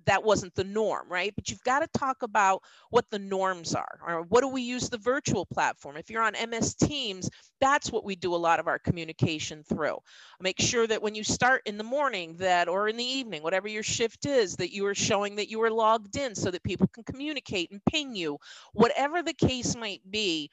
that 0.07 0.25
wasn't 0.25 0.55
the 0.55 0.65
norm, 0.65 1.09
right? 1.09 1.35
But 1.35 1.51
you've 1.51 1.63
got 1.65 1.81
to 1.81 1.99
talk 1.99 2.23
about 2.23 2.63
what 2.91 3.11
the 3.11 3.19
norms 3.19 3.75
are, 3.75 3.99
or 4.07 4.23
what 4.23 4.41
do 4.41 4.49
we 4.49 4.63
use 4.63 4.89
the 4.89 4.99
virtual 4.99 5.47
platform? 5.47 5.97
If 5.97 6.11
you're 6.11 6.23
on 6.23 6.35
MS 6.51 6.75
Teams, 6.75 7.31
that's 7.61 7.93
what 7.93 8.05
we 8.05 8.17
do 8.17 8.35
a 8.35 8.37
lot 8.37 8.61
of 8.61 8.67
our 8.67 8.79
communication 8.79 9.63
through. 9.63 9.99
Make 10.41 10.61
sure 10.61 10.87
that 10.87 11.03
when 11.03 11.15
you 11.15 11.25
start 11.25 11.63
in 11.67 11.79
the 11.79 11.85
morning 11.85 12.37
that 12.39 12.69
or 12.69 12.89
in 12.89 12.97
the 12.97 13.05
evening, 13.05 13.43
whatever 13.43 13.69
your 13.69 13.83
shift 13.83 14.27
is, 14.27 14.57
that 14.57 14.75
you 14.75 14.87
are 14.87 14.95
showing 14.95 15.37
that 15.37 15.51
you 15.51 15.63
are 15.63 15.71
logged 15.71 16.17
in 16.17 16.35
so 16.35 16.51
that 16.51 16.63
people 16.63 16.89
can 16.89 17.05
communicate 17.05 17.71
and 17.71 17.85
ping 17.85 18.15
you. 18.15 18.39
Whatever 18.73 19.23
the 19.23 19.35
case 19.35 19.77
might 19.77 20.03
be, 20.11 20.51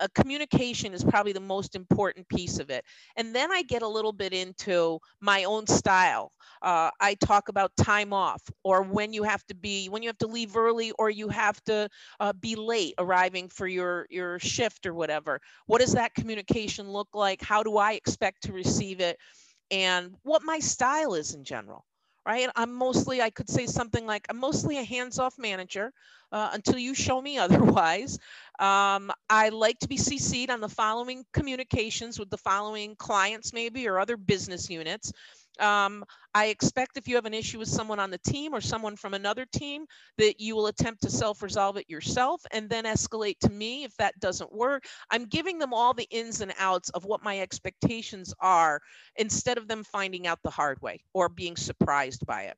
a 0.00 0.08
communication 0.08 0.92
is 0.92 1.04
probably 1.04 1.32
the 1.32 1.40
most 1.40 1.76
important 1.76 2.28
piece 2.28 2.58
of 2.58 2.70
it. 2.70 2.84
And 3.16 3.34
then 3.34 3.52
I 3.52 3.62
get 3.62 3.82
a 3.82 3.88
little 3.88 4.12
bit 4.12 4.32
into 4.32 4.98
my 5.20 5.44
own 5.44 5.66
style. 5.66 6.32
Uh, 6.62 6.90
I 7.00 7.14
talk 7.14 7.48
about 7.48 7.76
time 7.76 8.12
off 8.12 8.42
or 8.64 8.82
when 8.82 9.12
you 9.12 9.22
have 9.22 9.44
to 9.46 9.54
be, 9.54 9.88
when 9.88 10.02
you 10.02 10.08
have 10.08 10.18
to 10.18 10.26
leave 10.26 10.56
early 10.56 10.92
or 10.98 11.10
you 11.10 11.28
have 11.28 11.62
to 11.64 11.88
uh, 12.18 12.32
be 12.32 12.56
late 12.56 12.94
arriving 12.98 13.48
for 13.48 13.66
your, 13.66 14.06
your 14.10 14.38
shift 14.38 14.86
or 14.86 14.94
whatever. 14.94 15.40
What 15.66 15.80
does 15.80 15.92
that 15.92 16.14
communication 16.14 16.90
look 16.90 17.08
like? 17.14 17.42
How 17.42 17.62
do 17.62 17.76
I 17.76 17.92
expect 17.92 18.42
to 18.44 18.52
receive 18.52 19.00
it? 19.00 19.18
And 19.70 20.14
what 20.22 20.42
my 20.42 20.58
style 20.58 21.14
is 21.14 21.34
in 21.34 21.44
general 21.44 21.84
right? 22.26 22.48
I'm 22.56 22.72
mostly, 22.74 23.20
I 23.20 23.30
could 23.30 23.48
say 23.48 23.66
something 23.66 24.06
like, 24.06 24.26
I'm 24.28 24.38
mostly 24.38 24.78
a 24.78 24.84
hands 24.84 25.18
off 25.18 25.38
manager 25.38 25.92
uh, 26.32 26.50
until 26.52 26.78
you 26.78 26.94
show 26.94 27.20
me 27.20 27.38
otherwise. 27.46 28.18
Um, 28.58 29.10
I 29.28 29.48
like 29.50 29.78
to 29.80 29.88
be 29.88 29.96
CC'd 29.96 30.50
on 30.50 30.60
the 30.60 30.68
following 30.68 31.24
communications 31.32 32.18
with 32.18 32.30
the 32.30 32.38
following 32.38 32.94
clients, 32.96 33.52
maybe, 33.52 33.88
or 33.88 33.98
other 33.98 34.16
business 34.16 34.68
units. 34.68 35.12
Um, 35.58 36.04
I 36.34 36.46
expect 36.46 36.96
if 36.96 37.08
you 37.08 37.16
have 37.16 37.26
an 37.26 37.34
issue 37.34 37.58
with 37.58 37.68
someone 37.68 37.98
on 37.98 38.10
the 38.10 38.18
team 38.18 38.54
or 38.54 38.60
someone 38.60 38.96
from 38.96 39.14
another 39.14 39.46
team 39.52 39.84
that 40.16 40.40
you 40.40 40.54
will 40.54 40.68
attempt 40.68 41.02
to 41.02 41.10
self-resolve 41.10 41.76
it 41.76 41.90
yourself 41.90 42.40
and 42.52 42.70
then 42.70 42.84
escalate 42.84 43.38
to 43.40 43.50
me 43.50 43.84
if 43.84 43.94
that 43.96 44.18
doesn't 44.20 44.52
work. 44.52 44.84
I'm 45.10 45.26
giving 45.26 45.58
them 45.58 45.74
all 45.74 45.92
the 45.92 46.08
ins 46.10 46.40
and 46.40 46.54
outs 46.58 46.90
of 46.90 47.04
what 47.04 47.24
my 47.24 47.40
expectations 47.40 48.32
are 48.40 48.80
instead 49.16 49.58
of 49.58 49.66
them 49.66 49.82
finding 49.84 50.26
out 50.26 50.38
the 50.42 50.50
hard 50.50 50.80
way 50.80 51.02
or 51.12 51.28
being 51.28 51.56
surprised 51.56 52.24
by 52.26 52.42
it. 52.42 52.56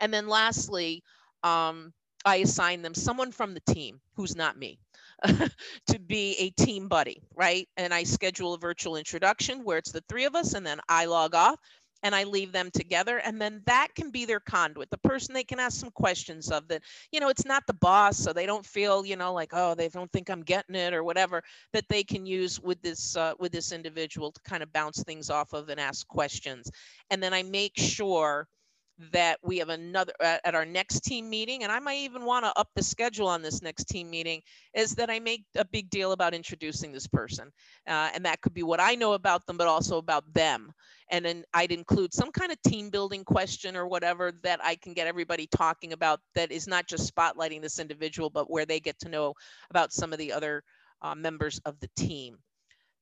And 0.00 0.12
then 0.12 0.28
lastly, 0.28 1.02
um, 1.44 1.92
I 2.24 2.36
assign 2.36 2.82
them 2.82 2.94
someone 2.94 3.32
from 3.32 3.54
the 3.54 3.72
team 3.74 4.00
who's 4.14 4.36
not 4.36 4.56
me 4.56 4.78
to 5.26 5.98
be 6.06 6.36
a 6.38 6.50
team 6.50 6.88
buddy, 6.88 7.22
right? 7.34 7.68
And 7.76 7.92
I 7.92 8.04
schedule 8.04 8.54
a 8.54 8.58
virtual 8.58 8.96
introduction 8.96 9.64
where 9.64 9.78
it's 9.78 9.92
the 9.92 10.04
three 10.08 10.24
of 10.24 10.34
us 10.34 10.54
and 10.54 10.64
then 10.64 10.80
I 10.88 11.06
log 11.06 11.34
off 11.34 11.58
and 12.02 12.14
I 12.14 12.24
leave 12.24 12.52
them 12.52 12.70
together. 12.72 13.18
And 13.18 13.40
then 13.40 13.62
that 13.66 13.88
can 13.94 14.10
be 14.10 14.24
their 14.24 14.40
conduit, 14.40 14.90
the 14.90 14.98
person 14.98 15.34
they 15.34 15.44
can 15.44 15.60
ask 15.60 15.78
some 15.78 15.90
questions 15.90 16.50
of 16.50 16.68
that, 16.68 16.82
you 17.10 17.20
know, 17.20 17.28
it's 17.28 17.44
not 17.44 17.66
the 17.66 17.74
boss, 17.74 18.18
so 18.18 18.32
they 18.32 18.46
don't 18.46 18.66
feel, 18.66 19.04
you 19.06 19.16
know, 19.16 19.32
like, 19.32 19.50
oh, 19.52 19.74
they 19.74 19.88
don't 19.88 20.10
think 20.12 20.30
I'm 20.30 20.42
getting 20.42 20.74
it 20.74 20.94
or 20.94 21.04
whatever, 21.04 21.42
that 21.72 21.88
they 21.88 22.02
can 22.02 22.26
use 22.26 22.60
with 22.60 22.80
this 22.82 23.16
uh, 23.16 23.34
with 23.38 23.52
this 23.52 23.72
individual 23.72 24.32
to 24.32 24.40
kind 24.42 24.62
of 24.62 24.72
bounce 24.72 25.02
things 25.02 25.30
off 25.30 25.52
of 25.52 25.68
and 25.68 25.80
ask 25.80 26.06
questions. 26.08 26.70
And 27.10 27.22
then 27.22 27.34
I 27.34 27.42
make 27.42 27.76
sure 27.76 28.48
that 28.98 29.38
we 29.42 29.58
have 29.58 29.70
another 29.70 30.12
at 30.20 30.54
our 30.54 30.64
next 30.64 31.00
team 31.00 31.28
meeting 31.28 31.62
and 31.62 31.72
i 31.72 31.78
might 31.78 31.98
even 31.98 32.24
want 32.24 32.44
to 32.44 32.52
up 32.58 32.68
the 32.76 32.82
schedule 32.82 33.26
on 33.26 33.42
this 33.42 33.62
next 33.62 33.84
team 33.84 34.08
meeting 34.10 34.40
is 34.74 34.94
that 34.94 35.10
i 35.10 35.18
make 35.18 35.44
a 35.56 35.64
big 35.64 35.88
deal 35.90 36.12
about 36.12 36.34
introducing 36.34 36.92
this 36.92 37.06
person 37.06 37.50
uh, 37.88 38.10
and 38.14 38.24
that 38.24 38.40
could 38.42 38.54
be 38.54 38.62
what 38.62 38.80
i 38.80 38.94
know 38.94 39.14
about 39.14 39.44
them 39.46 39.56
but 39.56 39.66
also 39.66 39.98
about 39.98 40.24
them. 40.34 40.70
And 41.10 41.24
then 41.24 41.44
i'd 41.54 41.72
include 41.72 42.12
some 42.12 42.30
kind 42.30 42.52
of 42.52 42.62
team 42.62 42.90
building 42.90 43.24
question 43.24 43.76
or 43.76 43.86
whatever 43.86 44.32
that 44.42 44.60
i 44.62 44.76
can 44.76 44.92
get 44.92 45.06
everybody 45.06 45.46
talking 45.46 45.92
about 45.92 46.20
that 46.34 46.52
is 46.52 46.68
not 46.68 46.86
just 46.86 47.12
spotlighting 47.14 47.62
this 47.62 47.78
individual 47.78 48.30
but 48.30 48.50
where 48.50 48.66
they 48.66 48.78
get 48.78 48.98
to 49.00 49.08
know 49.08 49.34
about 49.70 49.92
some 49.92 50.12
of 50.12 50.18
the 50.18 50.32
other 50.32 50.62
uh, 51.00 51.14
members 51.14 51.60
of 51.64 51.80
the 51.80 51.88
team. 51.96 52.38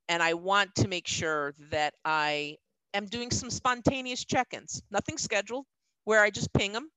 And 0.09 0.23
i 0.23 0.35
want 0.35 0.75
to 0.77 0.89
make 0.89 1.07
sure 1.07 1.55
that 1.71 1.95
i 2.05 2.57
am 2.95 3.07
doing 3.07 3.31
some 3.31 3.51
spontaneous 3.51 4.25
check-ins 4.25 4.83
nothing 4.91 5.19
scheduled 5.19 5.67
where 6.11 6.25
I 6.25 6.31
just 6.31 6.53
ping 6.53 6.73
them 6.73 6.91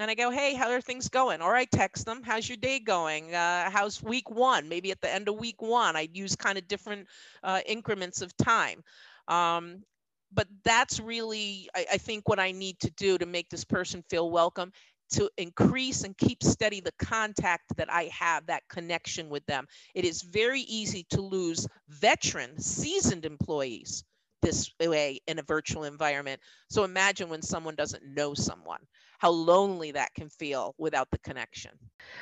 and 0.00 0.10
I 0.10 0.14
go, 0.14 0.28
hey, 0.28 0.54
how 0.54 0.72
are 0.72 0.80
things 0.80 1.08
going? 1.08 1.40
Or 1.40 1.54
I 1.54 1.66
text 1.66 2.04
them, 2.04 2.20
how's 2.24 2.48
your 2.48 2.56
day 2.56 2.80
going? 2.80 3.32
Uh, 3.32 3.70
how's 3.70 4.02
week 4.02 4.28
one? 4.28 4.68
Maybe 4.68 4.90
at 4.90 5.00
the 5.00 5.08
end 5.08 5.28
of 5.28 5.36
week 5.36 5.62
one, 5.62 5.94
I'd 5.94 6.16
use 6.16 6.34
kind 6.34 6.58
of 6.58 6.66
different 6.66 7.06
uh, 7.44 7.60
increments 7.64 8.22
of 8.22 8.36
time. 8.36 8.82
Um, 9.28 9.84
but 10.32 10.48
that's 10.64 10.98
really, 10.98 11.70
I, 11.76 11.86
I 11.92 11.96
think, 11.98 12.28
what 12.28 12.40
I 12.40 12.50
need 12.50 12.80
to 12.80 12.90
do 12.96 13.18
to 13.18 13.24
make 13.26 13.48
this 13.50 13.64
person 13.64 14.02
feel 14.10 14.32
welcome 14.32 14.72
to 15.12 15.30
increase 15.38 16.02
and 16.02 16.18
keep 16.18 16.42
steady 16.42 16.80
the 16.80 16.94
contact 16.98 17.76
that 17.76 17.92
I 17.92 18.10
have, 18.12 18.46
that 18.46 18.64
connection 18.68 19.28
with 19.28 19.46
them. 19.46 19.64
It 19.94 20.04
is 20.04 20.22
very 20.22 20.62
easy 20.62 21.06
to 21.10 21.20
lose 21.20 21.68
veteran, 21.88 22.58
seasoned 22.60 23.26
employees 23.26 24.02
this 24.42 24.70
way 24.80 25.20
in 25.26 25.38
a 25.38 25.42
virtual 25.42 25.84
environment. 25.84 26.40
So 26.68 26.84
imagine 26.84 27.28
when 27.28 27.42
someone 27.42 27.74
doesn't 27.74 28.04
know 28.04 28.34
someone, 28.34 28.80
how 29.18 29.30
lonely 29.30 29.92
that 29.92 30.14
can 30.14 30.28
feel 30.30 30.74
without 30.78 31.10
the 31.10 31.18
connection. 31.18 31.72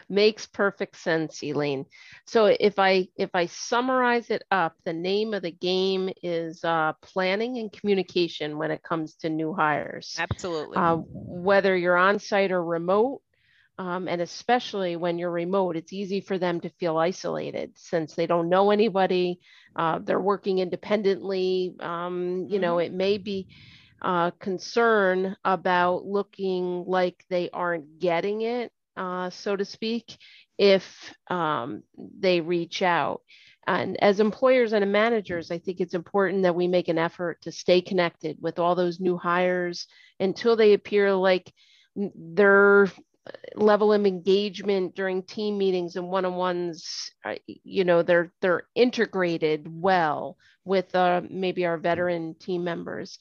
Makes 0.08 0.46
perfect 0.46 0.96
sense, 0.96 1.42
Elaine. 1.42 1.86
So 2.26 2.46
if 2.46 2.78
I 2.78 3.08
if 3.16 3.30
I 3.34 3.46
summarize 3.46 4.30
it 4.30 4.42
up, 4.50 4.74
the 4.84 4.92
name 4.92 5.34
of 5.34 5.42
the 5.42 5.50
game 5.50 6.10
is 6.22 6.64
uh, 6.64 6.92
planning 7.02 7.58
and 7.58 7.72
communication 7.72 8.58
when 8.58 8.70
it 8.70 8.82
comes 8.82 9.14
to 9.16 9.28
new 9.28 9.52
hires. 9.54 10.16
Absolutely. 10.18 10.76
Uh, 10.76 10.96
whether 11.14 11.76
you're 11.76 11.96
on 11.96 12.18
site 12.18 12.50
or 12.52 12.62
remote, 12.62 13.22
um, 13.78 14.08
and 14.08 14.20
especially 14.20 14.96
when 14.96 15.18
you're 15.18 15.30
remote, 15.30 15.76
it's 15.76 15.92
easy 15.92 16.20
for 16.20 16.36
them 16.36 16.60
to 16.60 16.70
feel 16.80 16.96
isolated 16.96 17.72
since 17.76 18.14
they 18.14 18.26
don't 18.26 18.48
know 18.48 18.70
anybody. 18.72 19.40
Uh, 19.76 20.00
they're 20.02 20.20
working 20.20 20.58
independently. 20.58 21.74
Um, 21.78 22.46
you 22.48 22.58
know, 22.58 22.76
mm-hmm. 22.76 22.92
it 22.92 22.96
may 22.96 23.18
be 23.18 23.46
uh, 24.02 24.32
concern 24.32 25.36
about 25.44 26.04
looking 26.04 26.84
like 26.86 27.24
they 27.30 27.50
aren't 27.50 28.00
getting 28.00 28.42
it, 28.42 28.72
uh, 28.96 29.30
so 29.30 29.54
to 29.54 29.64
speak, 29.64 30.18
if 30.58 31.14
um, 31.28 31.84
they 31.96 32.40
reach 32.40 32.82
out. 32.82 33.22
And 33.68 34.02
as 34.02 34.18
employers 34.18 34.72
and 34.72 34.90
managers, 34.90 35.50
I 35.50 35.58
think 35.58 35.80
it's 35.80 35.94
important 35.94 36.42
that 36.44 36.54
we 36.54 36.66
make 36.66 36.88
an 36.88 36.98
effort 36.98 37.42
to 37.42 37.52
stay 37.52 37.80
connected 37.80 38.38
with 38.40 38.58
all 38.58 38.74
those 38.74 38.98
new 38.98 39.18
hires 39.18 39.86
until 40.18 40.56
they 40.56 40.72
appear 40.72 41.12
like 41.12 41.52
they're 41.94 42.88
level 43.54 43.92
of 43.92 44.06
engagement 44.06 44.94
during 44.94 45.22
team 45.22 45.58
meetings 45.58 45.96
and 45.96 46.08
one-on-ones 46.08 47.10
you 47.46 47.84
know 47.84 48.02
they're 48.02 48.32
they're 48.40 48.62
integrated 48.74 49.66
well 49.70 50.36
with 50.64 50.94
uh, 50.94 51.22
maybe 51.28 51.66
our 51.66 51.78
veteran 51.78 52.34
team 52.34 52.64
members. 52.64 53.18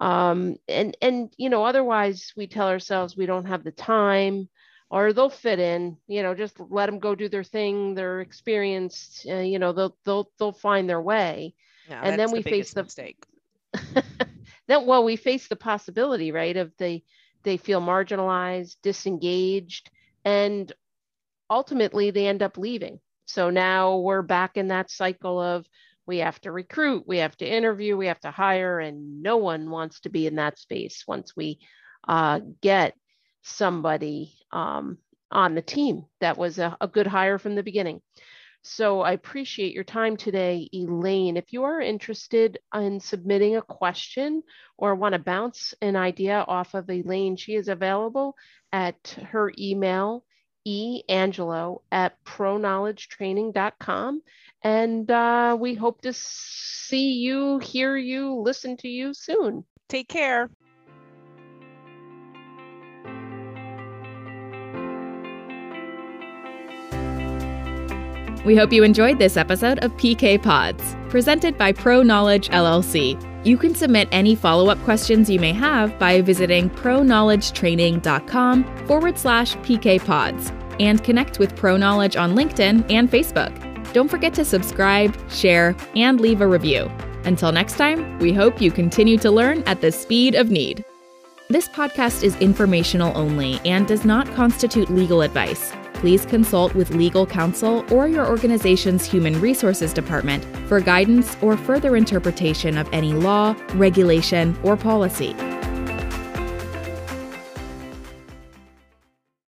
Um, 0.00 0.56
and 0.66 0.96
and 1.02 1.32
you 1.36 1.50
know 1.50 1.64
otherwise 1.64 2.32
we 2.36 2.46
tell 2.46 2.68
ourselves 2.68 3.16
we 3.16 3.26
don't 3.26 3.44
have 3.44 3.64
the 3.64 3.70
time 3.70 4.48
or 4.90 5.12
they'll 5.12 5.28
fit 5.28 5.58
in 5.58 5.98
you 6.08 6.22
know 6.22 6.34
just 6.34 6.58
let 6.70 6.86
them 6.86 6.98
go 6.98 7.14
do 7.14 7.28
their 7.28 7.44
thing 7.44 7.94
they're 7.94 8.20
experienced 8.20 9.26
uh, 9.30 9.36
you 9.36 9.58
know 9.58 9.72
they'll 9.72 9.96
they'll 10.06 10.30
they'll 10.38 10.52
find 10.52 10.88
their 10.88 11.02
way. 11.02 11.54
And 12.02 12.18
then 12.18 12.30
we 12.30 12.42
the 12.42 12.50
face 12.50 12.72
the 12.72 12.84
mistake. 12.84 13.24
Then 14.70 14.86
well 14.86 15.02
we 15.02 15.16
face 15.16 15.48
the 15.48 15.56
possibility 15.56 16.30
right 16.30 16.56
of 16.56 16.72
the 16.78 17.02
they 17.42 17.56
feel 17.56 17.80
marginalized, 17.80 18.76
disengaged, 18.82 19.90
and 20.24 20.72
ultimately 21.48 22.10
they 22.10 22.26
end 22.26 22.42
up 22.42 22.58
leaving. 22.58 23.00
So 23.26 23.50
now 23.50 23.98
we're 23.98 24.22
back 24.22 24.56
in 24.56 24.68
that 24.68 24.90
cycle 24.90 25.40
of 25.40 25.66
we 26.06 26.18
have 26.18 26.40
to 26.40 26.52
recruit, 26.52 27.04
we 27.06 27.18
have 27.18 27.36
to 27.36 27.48
interview, 27.48 27.96
we 27.96 28.06
have 28.06 28.20
to 28.20 28.30
hire, 28.30 28.80
and 28.80 29.22
no 29.22 29.36
one 29.36 29.70
wants 29.70 30.00
to 30.00 30.08
be 30.08 30.26
in 30.26 30.36
that 30.36 30.58
space 30.58 31.04
once 31.06 31.36
we 31.36 31.60
uh, 32.08 32.40
get 32.60 32.94
somebody 33.42 34.34
um, 34.52 34.98
on 35.30 35.54
the 35.54 35.62
team 35.62 36.04
that 36.20 36.36
was 36.36 36.58
a, 36.58 36.76
a 36.80 36.88
good 36.88 37.06
hire 37.06 37.38
from 37.38 37.54
the 37.54 37.62
beginning. 37.62 38.00
So 38.62 39.00
I 39.00 39.12
appreciate 39.12 39.72
your 39.72 39.84
time 39.84 40.16
today, 40.16 40.68
Elaine. 40.72 41.36
If 41.36 41.52
you 41.52 41.64
are 41.64 41.80
interested 41.80 42.58
in 42.74 43.00
submitting 43.00 43.56
a 43.56 43.62
question 43.62 44.42
or 44.76 44.94
want 44.94 45.14
to 45.14 45.18
bounce 45.18 45.74
an 45.80 45.96
idea 45.96 46.44
off 46.46 46.74
of 46.74 46.90
Elaine, 46.90 47.36
she 47.36 47.54
is 47.54 47.68
available 47.68 48.36
at 48.72 49.16
her 49.30 49.50
email, 49.58 50.24
eangelo 50.66 51.80
at 51.90 52.22
proknowledgetraining.com. 52.24 54.22
And 54.62 55.10
uh, 55.10 55.56
we 55.58 55.74
hope 55.74 56.02
to 56.02 56.12
see 56.12 57.12
you, 57.14 57.58
hear 57.58 57.96
you, 57.96 58.34
listen 58.34 58.76
to 58.78 58.88
you 58.88 59.14
soon. 59.14 59.64
Take 59.88 60.08
care. 60.08 60.50
We 68.44 68.56
hope 68.56 68.72
you 68.72 68.82
enjoyed 68.84 69.18
this 69.18 69.36
episode 69.36 69.80
of 69.80 69.94
PK 69.98 70.42
Pods, 70.42 70.96
presented 71.10 71.58
by 71.58 71.72
Pro 71.72 72.02
Knowledge 72.02 72.48
LLC. 72.48 73.22
You 73.44 73.58
can 73.58 73.74
submit 73.74 74.08
any 74.12 74.34
follow 74.34 74.70
up 74.70 74.78
questions 74.78 75.28
you 75.28 75.38
may 75.38 75.52
have 75.52 75.98
by 75.98 76.22
visiting 76.22 76.70
proknowledgetraining.com 76.70 78.86
forward 78.86 79.18
slash 79.18 79.56
PK 79.56 80.02
Pods 80.02 80.50
and 80.78 81.04
connect 81.04 81.38
with 81.38 81.54
Pro 81.54 81.76
Knowledge 81.76 82.16
on 82.16 82.34
LinkedIn 82.34 82.90
and 82.90 83.10
Facebook. 83.10 83.52
Don't 83.92 84.10
forget 84.10 84.32
to 84.34 84.44
subscribe, 84.44 85.14
share, 85.30 85.76
and 85.94 86.18
leave 86.18 86.40
a 86.40 86.48
review. 86.48 86.90
Until 87.24 87.52
next 87.52 87.74
time, 87.74 88.18
we 88.20 88.32
hope 88.32 88.62
you 88.62 88.70
continue 88.70 89.18
to 89.18 89.30
learn 89.30 89.62
at 89.64 89.82
the 89.82 89.92
speed 89.92 90.34
of 90.34 90.50
need. 90.50 90.82
This 91.48 91.68
podcast 91.68 92.22
is 92.22 92.36
informational 92.36 93.14
only 93.18 93.60
and 93.66 93.86
does 93.86 94.06
not 94.06 94.26
constitute 94.34 94.88
legal 94.88 95.20
advice 95.20 95.74
please 96.00 96.24
consult 96.24 96.74
with 96.74 96.90
legal 96.90 97.26
counsel 97.26 97.84
or 97.92 98.08
your 98.08 98.26
organization's 98.26 99.04
human 99.04 99.38
resources 99.38 99.92
department 99.92 100.44
for 100.66 100.80
guidance 100.80 101.36
or 101.42 101.58
further 101.58 101.94
interpretation 101.94 102.78
of 102.78 102.88
any 102.90 103.12
law, 103.12 103.54
regulation, 103.74 104.58
or 104.62 104.78
policy. 104.78 105.34